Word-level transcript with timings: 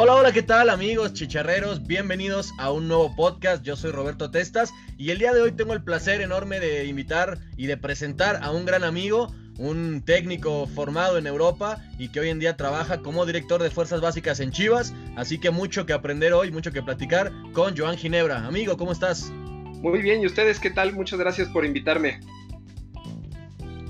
Hola, 0.00 0.14
hola, 0.14 0.30
¿qué 0.30 0.44
tal 0.44 0.70
amigos 0.70 1.12
chicharreros? 1.12 1.84
Bienvenidos 1.84 2.54
a 2.56 2.70
un 2.70 2.86
nuevo 2.86 3.16
podcast. 3.16 3.64
Yo 3.64 3.74
soy 3.74 3.90
Roberto 3.90 4.30
Testas 4.30 4.72
y 4.96 5.10
el 5.10 5.18
día 5.18 5.32
de 5.32 5.40
hoy 5.40 5.50
tengo 5.50 5.72
el 5.72 5.82
placer 5.82 6.20
enorme 6.20 6.60
de 6.60 6.84
invitar 6.84 7.38
y 7.56 7.66
de 7.66 7.76
presentar 7.76 8.38
a 8.44 8.52
un 8.52 8.64
gran 8.64 8.84
amigo, 8.84 9.34
un 9.58 10.02
técnico 10.02 10.68
formado 10.68 11.18
en 11.18 11.26
Europa 11.26 11.82
y 11.98 12.10
que 12.10 12.20
hoy 12.20 12.28
en 12.28 12.38
día 12.38 12.56
trabaja 12.56 13.00
como 13.00 13.26
director 13.26 13.60
de 13.60 13.72
fuerzas 13.72 14.00
básicas 14.00 14.38
en 14.38 14.52
Chivas. 14.52 14.94
Así 15.16 15.40
que 15.40 15.50
mucho 15.50 15.84
que 15.84 15.94
aprender 15.94 16.32
hoy, 16.32 16.52
mucho 16.52 16.70
que 16.70 16.80
platicar 16.80 17.32
con 17.52 17.76
Joan 17.76 17.96
Ginebra. 17.96 18.46
Amigo, 18.46 18.76
¿cómo 18.76 18.92
estás? 18.92 19.30
Muy 19.30 20.00
bien, 20.00 20.22
¿y 20.22 20.26
ustedes 20.26 20.60
qué 20.60 20.70
tal? 20.70 20.92
Muchas 20.92 21.18
gracias 21.18 21.48
por 21.48 21.64
invitarme. 21.64 22.20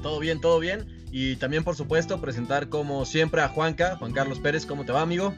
Todo 0.02 0.20
bien, 0.20 0.40
todo 0.40 0.59
bien. 0.59 0.86
Y 1.12 1.36
también, 1.36 1.64
por 1.64 1.77
supuesto, 1.77 2.18
presentar 2.18 2.70
como 2.70 3.04
siempre 3.04 3.43
a 3.43 3.48
Juanca, 3.48 3.96
Juan 3.96 4.12
Carlos 4.12 4.40
Pérez. 4.40 4.64
¿Cómo 4.64 4.86
te 4.86 4.93
va, 4.93 5.03
amigo? 5.03 5.34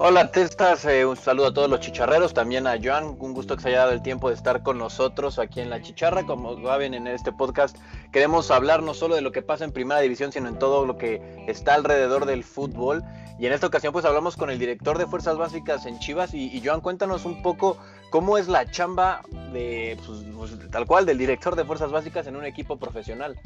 Hola 0.00 0.30
Testas, 0.30 0.84
eh, 0.84 1.04
un 1.04 1.16
saludo 1.16 1.48
a 1.48 1.52
todos 1.52 1.68
los 1.68 1.80
chicharreros, 1.80 2.32
también 2.32 2.68
a 2.68 2.78
Joan, 2.80 3.16
un 3.18 3.34
gusto 3.34 3.56
que 3.56 3.62
se 3.62 3.70
haya 3.70 3.78
dado 3.78 3.90
el 3.90 4.00
tiempo 4.00 4.28
de 4.28 4.36
estar 4.36 4.62
con 4.62 4.78
nosotros 4.78 5.40
aquí 5.40 5.58
en 5.58 5.70
La 5.70 5.82
Chicharra. 5.82 6.22
Como 6.22 6.62
saben, 6.62 6.94
en 6.94 7.08
este 7.08 7.32
podcast 7.32 7.76
queremos 8.12 8.52
hablar 8.52 8.80
no 8.80 8.94
solo 8.94 9.16
de 9.16 9.22
lo 9.22 9.32
que 9.32 9.42
pasa 9.42 9.64
en 9.64 9.72
Primera 9.72 10.00
División, 10.00 10.30
sino 10.30 10.46
en 10.48 10.56
todo 10.56 10.86
lo 10.86 10.96
que 10.98 11.20
está 11.48 11.74
alrededor 11.74 12.26
del 12.26 12.44
fútbol. 12.44 13.02
Y 13.40 13.46
en 13.46 13.52
esta 13.52 13.66
ocasión 13.66 13.92
pues 13.92 14.04
hablamos 14.04 14.36
con 14.36 14.50
el 14.50 14.60
director 14.60 14.98
de 14.98 15.06
Fuerzas 15.08 15.36
Básicas 15.36 15.84
en 15.84 15.98
Chivas 15.98 16.32
y, 16.32 16.62
Joan, 16.64 16.80
cuéntanos 16.80 17.24
un 17.24 17.42
poco 17.42 17.76
cómo 18.10 18.38
es 18.38 18.46
la 18.46 18.70
chamba 18.70 19.22
de, 19.52 19.98
pues, 20.06 20.20
pues, 20.32 20.70
tal 20.70 20.86
cual, 20.86 21.06
del 21.06 21.18
director 21.18 21.56
de 21.56 21.64
Fuerzas 21.64 21.90
Básicas 21.90 22.28
en 22.28 22.36
un 22.36 22.44
equipo 22.44 22.76
profesional. 22.76 23.36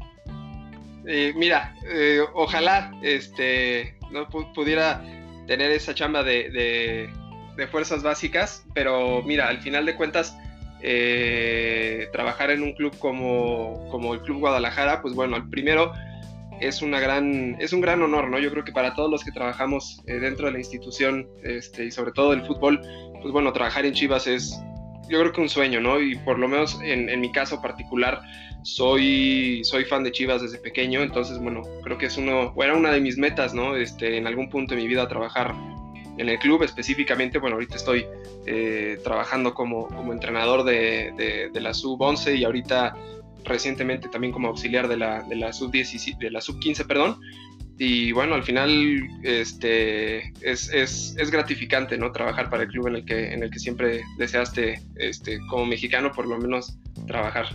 Eh, 1.06 1.33
mira, 1.34 1.75
eh, 1.91 2.20
ojalá 2.34 2.92
este, 3.00 3.97
no 4.11 4.28
pudiera 4.28 5.03
tener 5.46 5.70
esa 5.70 5.94
chamba 5.94 6.22
de, 6.22 7.10
fuerzas 7.70 8.02
básicas, 8.02 8.64
pero 8.74 9.22
mira, 9.22 9.48
al 9.48 9.60
final 9.60 9.86
de 9.86 9.94
cuentas, 9.94 10.36
eh, 10.80 12.08
trabajar 12.12 12.50
en 12.50 12.62
un 12.62 12.72
club 12.72 12.96
como, 12.98 13.88
como 13.90 14.14
el 14.14 14.20
Club 14.22 14.40
Guadalajara, 14.40 15.00
pues 15.00 15.14
bueno, 15.14 15.36
el 15.36 15.48
primero 15.48 15.92
es, 16.60 16.82
una 16.82 17.00
gran, 17.00 17.56
es 17.60 17.72
un 17.72 17.80
gran 17.80 18.02
honor, 18.02 18.28
¿no? 18.28 18.38
Yo 18.38 18.50
creo 18.50 18.64
que 18.64 18.72
para 18.72 18.94
todos 18.94 19.10
los 19.10 19.22
que 19.24 19.32
trabajamos 19.32 20.02
eh, 20.06 20.14
dentro 20.14 20.46
de 20.46 20.52
la 20.52 20.58
institución 20.58 21.28
este, 21.42 21.84
y 21.86 21.90
sobre 21.90 22.12
todo 22.12 22.30
del 22.30 22.42
fútbol, 22.46 22.80
pues 23.20 23.32
bueno, 23.32 23.52
trabajar 23.52 23.84
en 23.86 23.94
Chivas 23.94 24.26
es, 24.26 24.58
yo 25.12 25.20
creo 25.20 25.32
que 25.32 25.42
un 25.42 25.48
sueño, 25.50 25.80
¿no? 25.82 26.00
Y 26.00 26.16
por 26.16 26.38
lo 26.38 26.48
menos 26.48 26.80
en, 26.82 27.20
mi 27.20 27.30
caso 27.30 27.60
particular, 27.60 28.22
soy, 28.62 29.60
soy 29.62 29.84
fan 29.84 30.02
de 30.04 30.10
Chivas 30.10 30.41
desde 30.41 30.56
pequeño, 30.56 31.02
entonces, 31.02 31.38
bueno, 31.38 31.60
creo 31.82 31.98
que 31.98 32.06
es 32.06 32.16
uno, 32.16 32.54
era 32.56 32.74
una 32.74 32.91
de 32.92 33.00
mis 33.00 33.19
metas, 33.19 33.52
¿no? 33.52 33.77
Este, 33.77 34.16
en 34.16 34.27
algún 34.27 34.48
punto 34.48 34.74
de 34.74 34.80
mi 34.80 34.88
vida 34.88 35.06
trabajar 35.06 35.54
en 36.16 36.28
el 36.30 36.38
club 36.38 36.62
específicamente, 36.62 37.38
bueno, 37.38 37.56
ahorita 37.56 37.77
estoy 37.77 38.06
eh, 38.46 38.98
trabajando 39.04 39.52
como, 39.52 39.88
como 39.88 40.14
entrenador 40.14 40.64
de, 40.64 41.50
la 41.52 41.74
sub-11 41.74 42.38
y 42.38 42.44
ahorita 42.44 42.97
recientemente 43.44 44.08
también 44.08 44.32
como 44.32 44.48
auxiliar 44.48 44.88
de 44.88 44.97
la, 44.97 45.22
de 45.24 45.36
la 45.36 45.52
sub-15, 45.52 46.16
de 46.16 46.30
la 46.30 46.41
sub-15, 46.41 46.86
perdón. 46.86 47.20
Y 47.78 48.12
bueno, 48.12 48.34
al 48.34 48.45
final 48.45 49.09
este, 49.23 50.28
es, 50.41 50.73
es, 50.73 51.17
es, 51.19 51.31
gratificante 51.31 51.97
¿no? 51.97 52.12
trabajar 52.12 52.51
para 52.51 52.65
el 52.65 52.69
club 52.69 52.89
en 52.89 52.97
el 52.97 53.05
que, 53.05 53.33
en 53.33 53.42
el 53.42 53.51
que 53.51 53.59
siempre 53.59 54.03
deseaste, 54.19 54.81
este, 54.97 55.41
como 55.48 55.67
mexicano, 55.67 56.12
por 56.12 56.27
lo 56.27 56.39
menos 56.39 56.77
trabajar. 57.06 57.47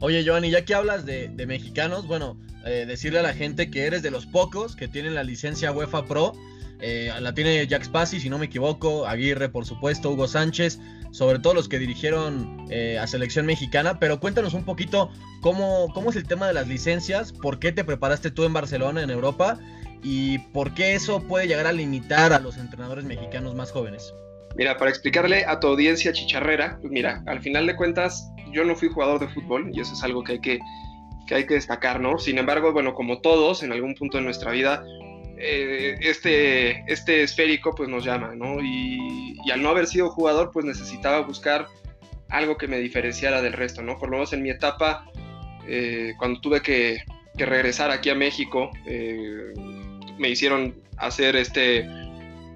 Oye, 0.00 0.24
Giovanni, 0.24 0.50
ya 0.50 0.64
que 0.64 0.74
hablas 0.74 1.06
de, 1.06 1.28
mexicanos, 1.46 2.08
bueno, 2.08 2.36
eh, 2.64 2.84
decirle 2.88 3.20
a 3.20 3.22
la 3.22 3.34
gente 3.34 3.70
que 3.70 3.86
eres 3.86 4.02
de 4.02 4.10
los 4.10 4.26
pocos 4.26 4.74
que 4.74 4.88
tienen 4.88 5.14
la 5.14 5.22
licencia 5.22 5.70
UEFA 5.70 6.06
Pro. 6.06 6.32
Eh, 6.80 7.12
la 7.20 7.32
tiene 7.32 7.64
Jack 7.68 7.84
Spassi, 7.84 8.18
si 8.18 8.28
no 8.28 8.38
me 8.38 8.46
equivoco, 8.46 9.06
Aguirre, 9.06 9.48
por 9.48 9.64
supuesto, 9.64 10.10
Hugo 10.10 10.26
Sánchez, 10.26 10.80
sobre 11.12 11.38
todo 11.38 11.54
los 11.54 11.68
que 11.68 11.78
dirigieron 11.78 12.66
eh, 12.70 12.98
a 12.98 13.06
selección 13.06 13.46
mexicana. 13.46 14.00
Pero 14.00 14.18
cuéntanos 14.18 14.54
un 14.54 14.64
poquito 14.64 15.10
cómo, 15.40 15.88
cómo 15.94 16.10
es 16.10 16.16
el 16.16 16.26
tema 16.26 16.48
de 16.48 16.54
las 16.54 16.66
licencias, 16.66 17.32
por 17.32 17.60
qué 17.60 17.70
te 17.70 17.84
preparaste 17.84 18.30
tú 18.30 18.44
en 18.44 18.52
Barcelona, 18.52 19.02
en 19.02 19.10
Europa, 19.10 19.58
y 20.02 20.38
por 20.38 20.74
qué 20.74 20.94
eso 20.94 21.20
puede 21.20 21.46
llegar 21.46 21.66
a 21.66 21.72
limitar 21.72 22.32
a 22.32 22.40
los 22.40 22.56
entrenadores 22.56 23.04
mexicanos 23.04 23.54
más 23.54 23.70
jóvenes. 23.70 24.12
Mira, 24.56 24.76
para 24.76 24.90
explicarle 24.90 25.44
a 25.46 25.60
tu 25.60 25.68
audiencia 25.68 26.12
chicharrera, 26.12 26.78
pues 26.80 26.92
mira, 26.92 27.22
al 27.26 27.40
final 27.40 27.66
de 27.66 27.76
cuentas, 27.76 28.28
yo 28.52 28.64
no 28.64 28.74
fui 28.74 28.88
jugador 28.88 29.20
de 29.20 29.28
fútbol 29.28 29.70
y 29.72 29.80
eso 29.80 29.94
es 29.94 30.02
algo 30.02 30.24
que 30.24 30.32
hay 30.32 30.40
que, 30.40 30.58
que, 31.26 31.34
hay 31.34 31.46
que 31.46 31.54
destacar, 31.54 32.00
¿no? 32.00 32.18
Sin 32.18 32.38
embargo, 32.38 32.72
bueno, 32.72 32.94
como 32.94 33.20
todos, 33.20 33.62
en 33.62 33.72
algún 33.72 33.94
punto 33.94 34.18
de 34.18 34.24
nuestra 34.24 34.50
vida, 34.50 34.84
eh, 35.44 35.96
este, 36.00 36.84
este 36.86 37.24
esférico 37.24 37.74
pues 37.74 37.88
nos 37.88 38.04
llama, 38.04 38.34
¿no? 38.36 38.62
Y, 38.62 39.36
al 39.52 39.60
no 39.60 39.70
haber 39.70 39.88
sido 39.88 40.08
jugador, 40.08 40.50
pues 40.52 40.64
necesitaba 40.64 41.20
buscar 41.20 41.66
algo 42.28 42.56
que 42.56 42.68
me 42.68 42.78
diferenciara 42.78 43.42
del 43.42 43.52
resto, 43.52 43.82
¿no? 43.82 43.98
Por 43.98 44.08
lo 44.08 44.18
menos 44.18 44.32
en 44.32 44.42
mi 44.42 44.50
etapa, 44.50 45.04
eh, 45.66 46.14
cuando 46.16 46.40
tuve 46.40 46.62
que, 46.62 47.02
que, 47.36 47.44
regresar 47.44 47.90
aquí 47.90 48.08
a 48.08 48.14
México, 48.14 48.70
eh, 48.86 49.52
me 50.16 50.28
hicieron 50.28 50.80
hacer 50.96 51.34
este 51.34 51.88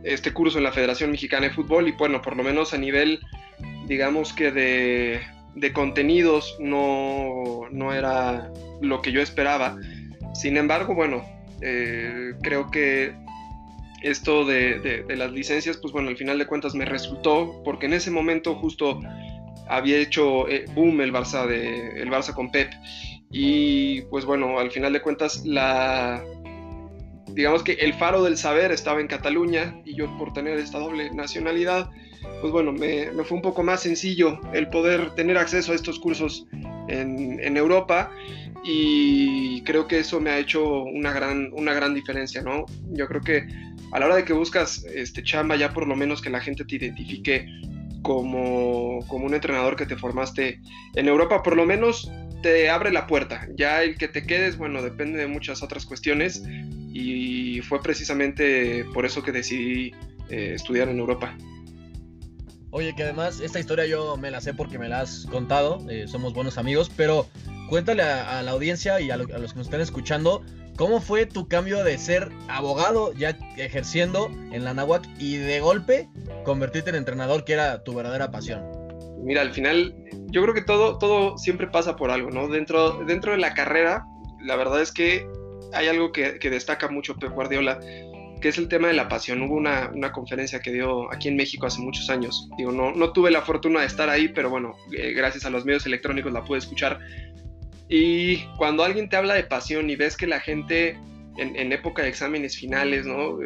este 0.04 0.32
curso 0.32 0.58
en 0.58 0.64
la 0.64 0.70
Federación 0.70 1.10
Mexicana 1.10 1.48
de 1.48 1.52
Fútbol 1.52 1.88
y 1.88 1.92
bueno, 1.92 2.22
por 2.22 2.36
lo 2.36 2.44
menos 2.44 2.72
a 2.72 2.78
nivel, 2.78 3.18
digamos 3.86 4.32
que 4.32 4.52
de, 4.52 5.20
de 5.56 5.72
contenidos 5.72 6.56
no, 6.60 7.62
no, 7.72 7.92
era 7.92 8.52
lo 8.80 9.02
que 9.02 9.10
yo 9.10 9.20
esperaba. 9.20 9.76
Sin 10.32 10.56
embargo, 10.56 10.94
bueno, 10.94 11.24
eh, 11.60 12.34
creo 12.42 12.70
que 12.70 13.14
esto 14.02 14.44
de, 14.44 14.78
de, 15.06 15.16
las 15.16 15.32
licencias, 15.32 15.78
pues 15.78 15.92
bueno, 15.92 16.08
al 16.08 16.16
final 16.16 16.38
de 16.38 16.46
cuentas 16.46 16.74
me 16.74 16.84
resultó, 16.84 17.62
porque 17.64 17.86
en 17.86 17.94
ese 17.94 18.10
momento 18.10 18.54
justo 18.54 19.00
había 19.68 19.98
hecho 19.98 20.48
eh, 20.48 20.64
boom 20.74 21.00
el 21.00 21.12
Barça, 21.12 21.46
de, 21.46 22.00
el 22.00 22.10
Barça 22.10 22.34
con 22.34 22.50
Pep. 22.50 22.72
Y 23.30 24.02
pues 24.02 24.24
bueno, 24.24 24.58
al 24.58 24.70
final 24.70 24.92
de 24.92 25.02
cuentas 25.02 25.44
la, 25.44 26.22
digamos 27.36 27.62
que 27.62 27.72
el 27.72 27.92
faro 27.94 28.22
del 28.22 28.36
saber 28.36 28.72
estaba 28.72 29.00
en 29.00 29.08
Cataluña 29.08 29.76
y 29.84 29.94
yo 29.94 30.16
por 30.16 30.32
tener 30.32 30.58
esta 30.58 30.78
doble 30.78 31.10
nacionalidad, 31.10 31.90
pues 32.40 32.52
bueno, 32.52 32.72
me, 32.72 33.08
fue 33.24 33.36
un 33.36 33.42
poco 33.42 33.62
más 33.62 33.82
sencillo 33.82 34.40
el 34.52 34.68
poder 34.68 35.14
tener 35.14 35.36
acceso 35.36 35.72
a 35.72 35.74
estos 35.74 35.98
cursos 35.98 36.46
en, 36.88 37.56
Europa 37.56 38.10
y 38.68 39.62
creo 39.62 39.86
que 39.86 40.00
eso 40.00 40.20
me 40.20 40.30
ha 40.30 40.38
hecho 40.38 40.82
una 40.82 41.12
gran, 41.12 41.52
una 41.52 41.72
gran 41.72 41.94
diferencia, 41.94 42.42
¿no? 42.42 42.66
Yo 42.90 43.06
creo 43.06 43.20
que 43.20 43.46
a 43.92 44.00
la 44.00 44.06
hora 44.06 44.16
de 44.16 44.24
que 44.24 44.32
buscas 44.32 44.84
este 44.92 45.22
chamba, 45.22 45.54
ya 45.54 45.72
por 45.72 45.86
lo 45.86 45.94
menos 45.94 46.20
que 46.20 46.30
la 46.30 46.40
gente 46.40 46.64
te 46.64 46.74
identifique 46.74 47.46
como, 48.02 49.06
como 49.06 49.26
un 49.26 49.34
entrenador 49.34 49.76
que 49.76 49.86
te 49.86 49.96
formaste 49.96 50.60
en 50.94 51.06
Europa, 51.06 51.44
por 51.44 51.56
lo 51.56 51.64
menos 51.64 52.10
te 52.42 52.68
abre 52.68 52.90
la 52.90 53.06
puerta. 53.06 53.46
Ya 53.54 53.84
el 53.84 53.96
que 53.96 54.08
te 54.08 54.26
quedes, 54.26 54.58
bueno, 54.58 54.82
depende 54.82 55.18
de 55.18 55.28
muchas 55.28 55.62
otras 55.62 55.86
cuestiones 55.86 56.42
y 56.92 57.60
fue 57.62 57.80
precisamente 57.80 58.84
por 58.92 59.06
eso 59.06 59.22
que 59.22 59.30
decidí 59.30 59.92
eh, 60.28 60.52
estudiar 60.54 60.88
en 60.88 60.98
Europa. 60.98 61.36
Oye, 62.70 62.94
que 62.96 63.04
además 63.04 63.40
esta 63.40 63.60
historia 63.60 63.86
yo 63.86 64.16
me 64.16 64.30
la 64.30 64.40
sé 64.40 64.54
porque 64.54 64.76
me 64.76 64.88
la 64.88 65.00
has 65.00 65.24
contado, 65.26 65.86
eh, 65.88 66.06
somos 66.08 66.34
buenos 66.34 66.58
amigos, 66.58 66.90
pero 66.94 67.28
cuéntale 67.68 68.02
a, 68.02 68.42
la 68.42 68.50
audiencia 68.50 69.00
y 69.00 69.10
a, 69.10 69.16
los 69.16 69.26
que 69.26 69.38
nos 69.38 69.66
están 69.66 69.80
escuchando, 69.80 70.42
¿cómo 70.76 71.00
fue 71.00 71.26
tu 71.26 71.48
cambio 71.48 71.84
de 71.84 71.98
ser 71.98 72.30
abogado 72.48 73.12
ya 73.14 73.30
ejerciendo 73.56 74.30
en 74.52 74.64
la 74.64 74.74
Nahuac 74.74 75.06
y 75.18 75.36
de 75.36 75.60
golpe 75.60 76.08
convertirte 76.44 76.90
en 76.90 76.96
entrenador 76.96 77.44
que 77.44 77.54
era 77.54 77.82
tu 77.82 77.94
verdadera 77.94 78.30
pasión? 78.30 78.62
Mira, 79.22 79.42
al 79.42 79.52
final 79.52 79.94
yo 80.26 80.42
creo 80.42 80.54
que 80.54 80.62
todo, 80.62 80.98
todo 80.98 81.38
siempre 81.38 81.66
pasa 81.66 81.96
por 81.96 82.10
algo, 82.10 82.30
¿no? 82.30 82.48
Dentro, 82.48 83.04
dentro 83.04 83.32
de 83.32 83.38
la 83.38 83.54
carrera, 83.54 84.04
la 84.40 84.56
verdad 84.56 84.80
es 84.80 84.92
que 84.92 85.26
hay 85.72 85.88
algo 85.88 86.12
que, 86.12 86.38
destaca 86.38 86.88
mucho 86.88 87.16
Pep 87.16 87.32
Guardiola, 87.32 87.78
que 88.40 88.48
es 88.48 88.58
el 88.58 88.68
tema 88.68 88.88
de 88.88 88.94
la 88.94 89.08
pasión. 89.08 89.42
Hubo 89.42 89.54
una, 89.54 90.12
conferencia 90.12 90.60
que 90.60 90.72
dio 90.72 91.12
aquí 91.12 91.28
en 91.28 91.36
México 91.36 91.66
hace 91.66 91.80
muchos 91.80 92.08
años. 92.10 92.48
Digo, 92.56 92.72
no, 92.72 92.92
no 92.92 93.12
tuve 93.12 93.30
la 93.30 93.42
fortuna 93.42 93.80
de 93.80 93.86
estar 93.86 94.08
ahí, 94.08 94.28
pero 94.28 94.50
bueno, 94.50 94.74
eh, 94.96 95.12
gracias 95.12 95.44
a 95.44 95.50
los 95.50 95.64
medios 95.64 95.86
electrónicos 95.86 96.32
la 96.32 96.44
pude 96.44 96.58
escuchar. 96.58 96.98
Y 97.88 98.38
cuando 98.56 98.84
alguien 98.84 99.08
te 99.08 99.16
habla 99.16 99.34
de 99.34 99.44
pasión 99.44 99.88
y 99.90 99.96
ves 99.96 100.16
que 100.16 100.26
la 100.26 100.40
gente 100.40 100.98
en, 101.38 101.72
época 101.72 102.02
de 102.02 102.08
exámenes 102.08 102.56
finales, 102.56 103.06
¿no? 103.06 103.38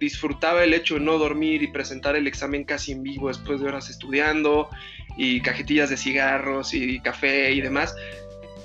disfrutaba 0.00 0.64
el 0.64 0.74
hecho 0.74 0.94
de 0.94 1.00
no 1.00 1.18
dormir 1.18 1.62
y 1.62 1.68
presentar 1.68 2.16
el 2.16 2.26
examen 2.26 2.64
casi 2.64 2.92
en 2.92 3.02
vivo 3.02 3.28
después 3.28 3.60
de 3.60 3.68
horas 3.68 3.88
estudiando 3.90 4.68
y 5.16 5.40
cajetillas 5.40 5.88
de 5.88 5.96
cigarros 5.96 6.74
y 6.74 6.98
café 7.00 7.52
y 7.52 7.60
demás 7.60 7.94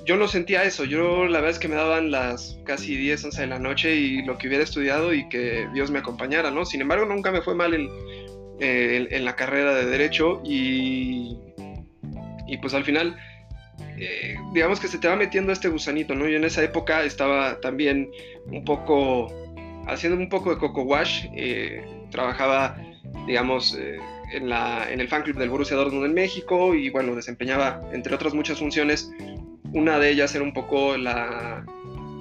yo 0.10 0.18
no 0.18 0.28
sentía 0.28 0.64
eso, 0.64 0.86
yo 0.86 1.28
la 1.28 1.38
verdad 1.38 1.52
es 1.52 1.60
que 1.60 1.68
me 1.68 1.76
daban 1.76 2.10
las 2.10 2.58
casi 2.66 2.96
10, 2.96 3.26
11 3.26 3.42
de 3.42 3.48
la 3.48 3.60
noche 3.60 3.96
y 3.96 4.24
lo 4.24 4.40
que 4.40 4.48
hubiera 4.48 4.64
estudiado 4.64 5.14
y 5.14 5.30
que 5.30 5.68
Dios 5.72 5.92
me 5.92 6.00
acompañara, 6.00 6.50
¿no? 6.50 6.66
Sin 6.66 6.82
embargo, 6.82 7.06
nunca 7.06 7.32
me 7.32 7.44
fue 7.44 7.54
mal 7.54 7.76
en, 7.76 7.88
en, 8.60 9.24
la 9.24 9.36
carrera 9.36 9.76
de 9.76 9.86
derecho 9.86 10.42
y, 10.44 11.38
y 12.48 12.58
pues 12.58 12.74
al 12.74 12.86
final, 12.86 13.18
eh, 14.00 14.38
digamos 14.54 14.80
que 14.80 14.88
se 14.88 14.98
te 14.98 15.08
va 15.08 15.16
metiendo 15.16 15.52
este 15.52 15.68
gusanito, 15.68 16.16
¿no? 16.16 16.28
Yo 16.28 16.38
en 16.38 16.46
esa 16.46 16.64
época 16.64 17.04
estaba 17.04 17.60
también 17.60 18.10
un 18.46 18.64
poco, 18.64 19.28
haciendo 19.88 20.18
un 20.18 20.30
poco 20.30 20.52
de 20.52 20.58
coco 20.58 20.84
wash, 20.84 21.26
eh, 21.36 21.84
trabajaba, 22.10 22.78
digamos, 23.28 23.76
eh, 23.78 24.00
en, 24.32 24.48
la, 24.48 24.90
en 24.90 25.02
el 25.02 25.10
fan 25.10 25.24
club 25.24 25.38
del 25.38 25.50
Borussia 25.50 25.76
Dortmund 25.76 26.06
en 26.06 26.14
México 26.14 26.74
y 26.74 26.90
bueno, 26.90 27.14
desempeñaba, 27.14 27.82
entre 27.92 28.16
otras 28.16 28.34
muchas 28.34 28.60
funciones, 28.60 29.12
una 29.74 30.00
de 30.00 30.12
ellas 30.12 30.34
era 30.34 30.46
un 30.46 30.54
poco 30.54 30.96
la, 30.96 31.66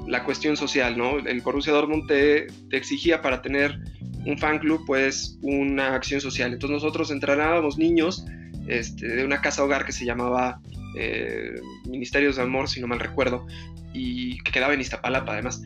la 0.08 0.24
cuestión 0.24 0.56
social, 0.56 0.98
¿no? 0.98 1.18
El 1.18 1.40
Borussia 1.42 1.72
Dortmund 1.72 2.08
te, 2.08 2.48
exigía 2.70 3.22
para 3.22 3.40
tener 3.40 3.78
un 4.26 4.36
fan 4.36 4.58
club, 4.58 4.82
pues, 4.84 5.38
una 5.42 5.94
acción 5.94 6.20
social. 6.20 6.52
Entonces 6.52 6.82
nosotros 6.82 7.10
entrenábamos 7.12 7.78
niños 7.78 8.24
este, 8.66 9.06
de 9.06 9.24
una 9.24 9.40
casa 9.40 9.64
hogar 9.64 9.84
que 9.84 9.92
se 9.92 10.04
llamaba 10.04 10.60
eh, 10.98 11.60
Ministerios 11.86 12.36
de 12.36 12.42
Amor, 12.42 12.68
si 12.68 12.80
no 12.80 12.86
mal 12.86 13.00
recuerdo, 13.00 13.46
y 13.92 14.38
que 14.40 14.52
quedaba 14.52 14.74
en 14.74 14.80
Iztapalapa 14.80 15.32
además. 15.32 15.62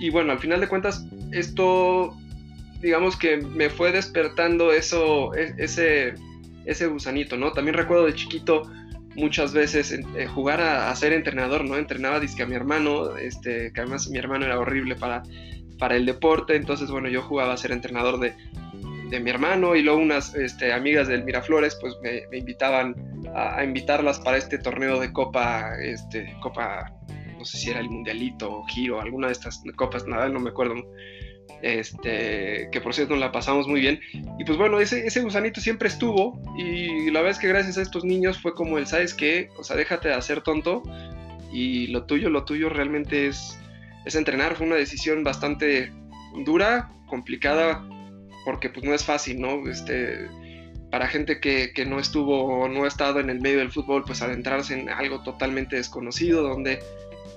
Y 0.00 0.10
bueno, 0.10 0.32
al 0.32 0.38
final 0.38 0.60
de 0.60 0.68
cuentas, 0.68 1.06
esto, 1.32 2.16
digamos 2.80 3.16
que 3.16 3.38
me 3.38 3.70
fue 3.70 3.92
despertando 3.92 4.72
eso, 4.72 5.34
e, 5.34 5.54
ese, 5.58 6.14
ese 6.66 6.86
gusanito, 6.86 7.36
¿no? 7.36 7.52
También 7.52 7.74
recuerdo 7.74 8.06
de 8.06 8.14
chiquito 8.14 8.70
muchas 9.16 9.52
veces 9.52 9.92
eh, 9.92 10.26
jugar 10.26 10.60
a, 10.60 10.94
ser 10.96 11.12
entrenador, 11.12 11.64
¿no? 11.64 11.76
Entrenaba 11.76 12.20
disque 12.20 12.42
a 12.42 12.46
mi 12.46 12.54
hermano, 12.54 13.16
este, 13.16 13.72
que 13.72 13.80
además 13.80 14.08
mi 14.08 14.18
hermano 14.18 14.44
era 14.44 14.58
horrible 14.58 14.96
para, 14.96 15.22
para 15.78 15.96
el 15.96 16.04
deporte, 16.04 16.56
entonces 16.56 16.90
bueno, 16.90 17.08
yo 17.08 17.22
jugaba 17.22 17.54
a 17.54 17.56
ser 17.56 17.72
entrenador 17.72 18.18
de, 18.18 18.34
de 19.10 19.20
mi 19.20 19.30
hermano 19.30 19.76
y 19.76 19.82
luego 19.82 19.98
unas 19.98 20.34
este, 20.34 20.72
amigas 20.72 21.08
del 21.08 21.24
Miraflores 21.24 21.76
pues 21.80 21.94
me, 22.02 22.22
invitaban 22.36 22.94
a, 23.34 23.62
invitarlas 23.64 24.20
para 24.20 24.36
este 24.36 24.58
torneo 24.58 25.00
de 25.00 25.12
copa, 25.12 25.72
este, 25.80 26.34
copa, 26.40 26.92
no 27.38 27.44
sé 27.44 27.58
si 27.58 27.70
era 27.70 27.80
el 27.80 27.90
Mundialito 27.90 28.50
o 28.50 28.64
Giro, 28.66 29.00
alguna 29.00 29.28
de 29.28 29.34
estas 29.34 29.62
copas, 29.76 30.06
nada, 30.06 30.28
no 30.28 30.40
me 30.40 30.50
acuerdo 30.50 30.74
este, 31.62 32.68
que 32.70 32.80
por 32.80 32.94
cierto 32.94 33.16
la 33.16 33.32
pasamos 33.32 33.66
muy 33.66 33.80
bien. 33.80 34.00
Y 34.38 34.44
pues 34.44 34.58
bueno, 34.58 34.80
ese, 34.80 35.06
ese 35.06 35.22
gusanito 35.22 35.60
siempre 35.60 35.88
estuvo 35.88 36.38
y 36.56 37.10
la 37.10 37.20
verdad 37.20 37.32
es 37.32 37.38
que 37.38 37.48
gracias 37.48 37.78
a 37.78 37.82
estos 37.82 38.04
niños 38.04 38.40
fue 38.40 38.54
como 38.54 38.78
el, 38.78 38.86
¿sabes 38.86 39.14
qué? 39.14 39.48
O 39.56 39.64
sea, 39.64 39.76
déjate 39.76 40.08
de 40.08 40.14
hacer 40.14 40.42
tonto 40.42 40.82
y 41.52 41.86
lo 41.88 42.04
tuyo, 42.04 42.30
lo 42.30 42.44
tuyo 42.44 42.68
realmente 42.68 43.28
es, 43.28 43.58
es 44.04 44.14
entrenar. 44.14 44.56
Fue 44.56 44.66
una 44.66 44.76
decisión 44.76 45.24
bastante 45.24 45.92
dura, 46.44 46.90
complicada, 47.06 47.86
porque 48.44 48.70
pues 48.70 48.84
no 48.84 48.94
es 48.94 49.04
fácil, 49.04 49.40
¿no? 49.40 49.68
Este, 49.68 50.28
para 50.90 51.08
gente 51.08 51.40
que, 51.40 51.72
que 51.72 51.84
no 51.84 51.98
estuvo 51.98 52.44
o 52.44 52.68
no 52.68 52.84
ha 52.84 52.88
estado 52.88 53.20
en 53.20 53.30
el 53.30 53.40
medio 53.40 53.58
del 53.58 53.72
fútbol, 53.72 54.04
pues 54.04 54.22
adentrarse 54.22 54.78
en 54.78 54.88
algo 54.88 55.22
totalmente 55.22 55.76
desconocido, 55.76 56.42
donde 56.42 56.78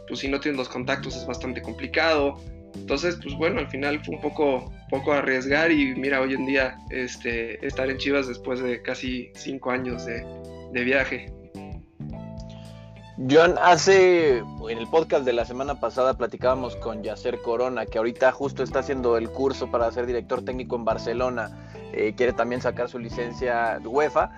pues 0.08 0.22
si 0.22 0.28
no 0.28 0.40
tienes 0.40 0.58
los 0.58 0.70
contactos 0.70 1.16
es 1.16 1.26
bastante 1.26 1.62
complicado 1.62 2.40
entonces, 2.76 3.18
pues 3.22 3.36
bueno, 3.36 3.60
al 3.60 3.68
final 3.68 4.04
fue 4.04 4.16
un 4.16 4.22
poco, 4.22 4.72
poco 4.90 5.14
arriesgar 5.14 5.72
y 5.72 5.96
mira, 5.96 6.22
hoy 6.22 6.34
en 6.34 6.46
día 6.46 6.78
este, 6.90 7.66
estar 7.66 7.90
en 7.90 7.98
Chivas 7.98 8.28
después 8.28 8.62
de 8.62 8.82
casi 8.82 9.32
cinco 9.36 9.72
años 9.72 10.06
de, 10.06 10.26
viaje. 10.72 11.32
John, 13.18 13.56
hace 13.60 14.38
en 14.38 14.78
el 14.78 14.88
podcast 14.88 15.26
de 15.26 15.34
la 15.34 15.44
semana 15.44 15.80
pasada 15.80 16.16
platicábamos 16.16 16.76
con 16.76 17.02
Yacer 17.02 17.42
Corona, 17.42 17.88
que 17.88 17.98
ahorita 17.98 18.32
justo 18.32 18.62
está 18.62 18.80
haciendo 18.80 19.18
el 19.18 19.32
curso 19.32 19.72
para 19.72 19.92
ser 19.92 20.06
director 20.06 20.46
técnico 20.46 20.76
en 20.76 20.86
Barcelona, 20.86 21.50
eh, 21.94 22.14
quiere 22.16 22.34
también 22.34 22.62
sacar 22.62 22.90
su 22.90 23.00
licencia 23.00 23.80
UEFA, 23.84 24.30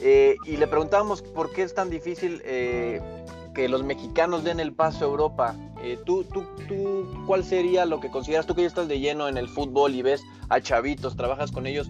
eh, 0.00 0.36
y 0.44 0.56
le 0.56 0.68
preguntábamos 0.68 1.20
por 1.20 1.52
qué 1.52 1.64
es 1.64 1.74
tan 1.74 1.90
difícil 1.90 2.40
eh, 2.44 3.02
que 3.56 3.68
los 3.68 3.82
mexicanos 3.82 4.44
den 4.44 4.60
el 4.60 4.72
paso 4.72 5.04
a 5.04 5.08
Europa. 5.08 5.56
¿tú, 6.04 6.22
tú, 6.24 6.44
tú, 6.68 7.24
¿Cuál 7.26 7.42
sería 7.44 7.86
lo 7.86 7.98
que 7.98 8.10
consideras, 8.10 8.46
tú 8.46 8.54
que 8.54 8.62
ya 8.62 8.68
estás 8.68 8.88
de 8.88 9.00
lleno 9.00 9.28
en 9.28 9.36
el 9.36 9.48
fútbol 9.48 9.94
y 9.94 10.02
ves 10.02 10.22
a 10.48 10.60
chavitos, 10.60 11.16
trabajas 11.16 11.50
con 11.50 11.66
ellos, 11.66 11.88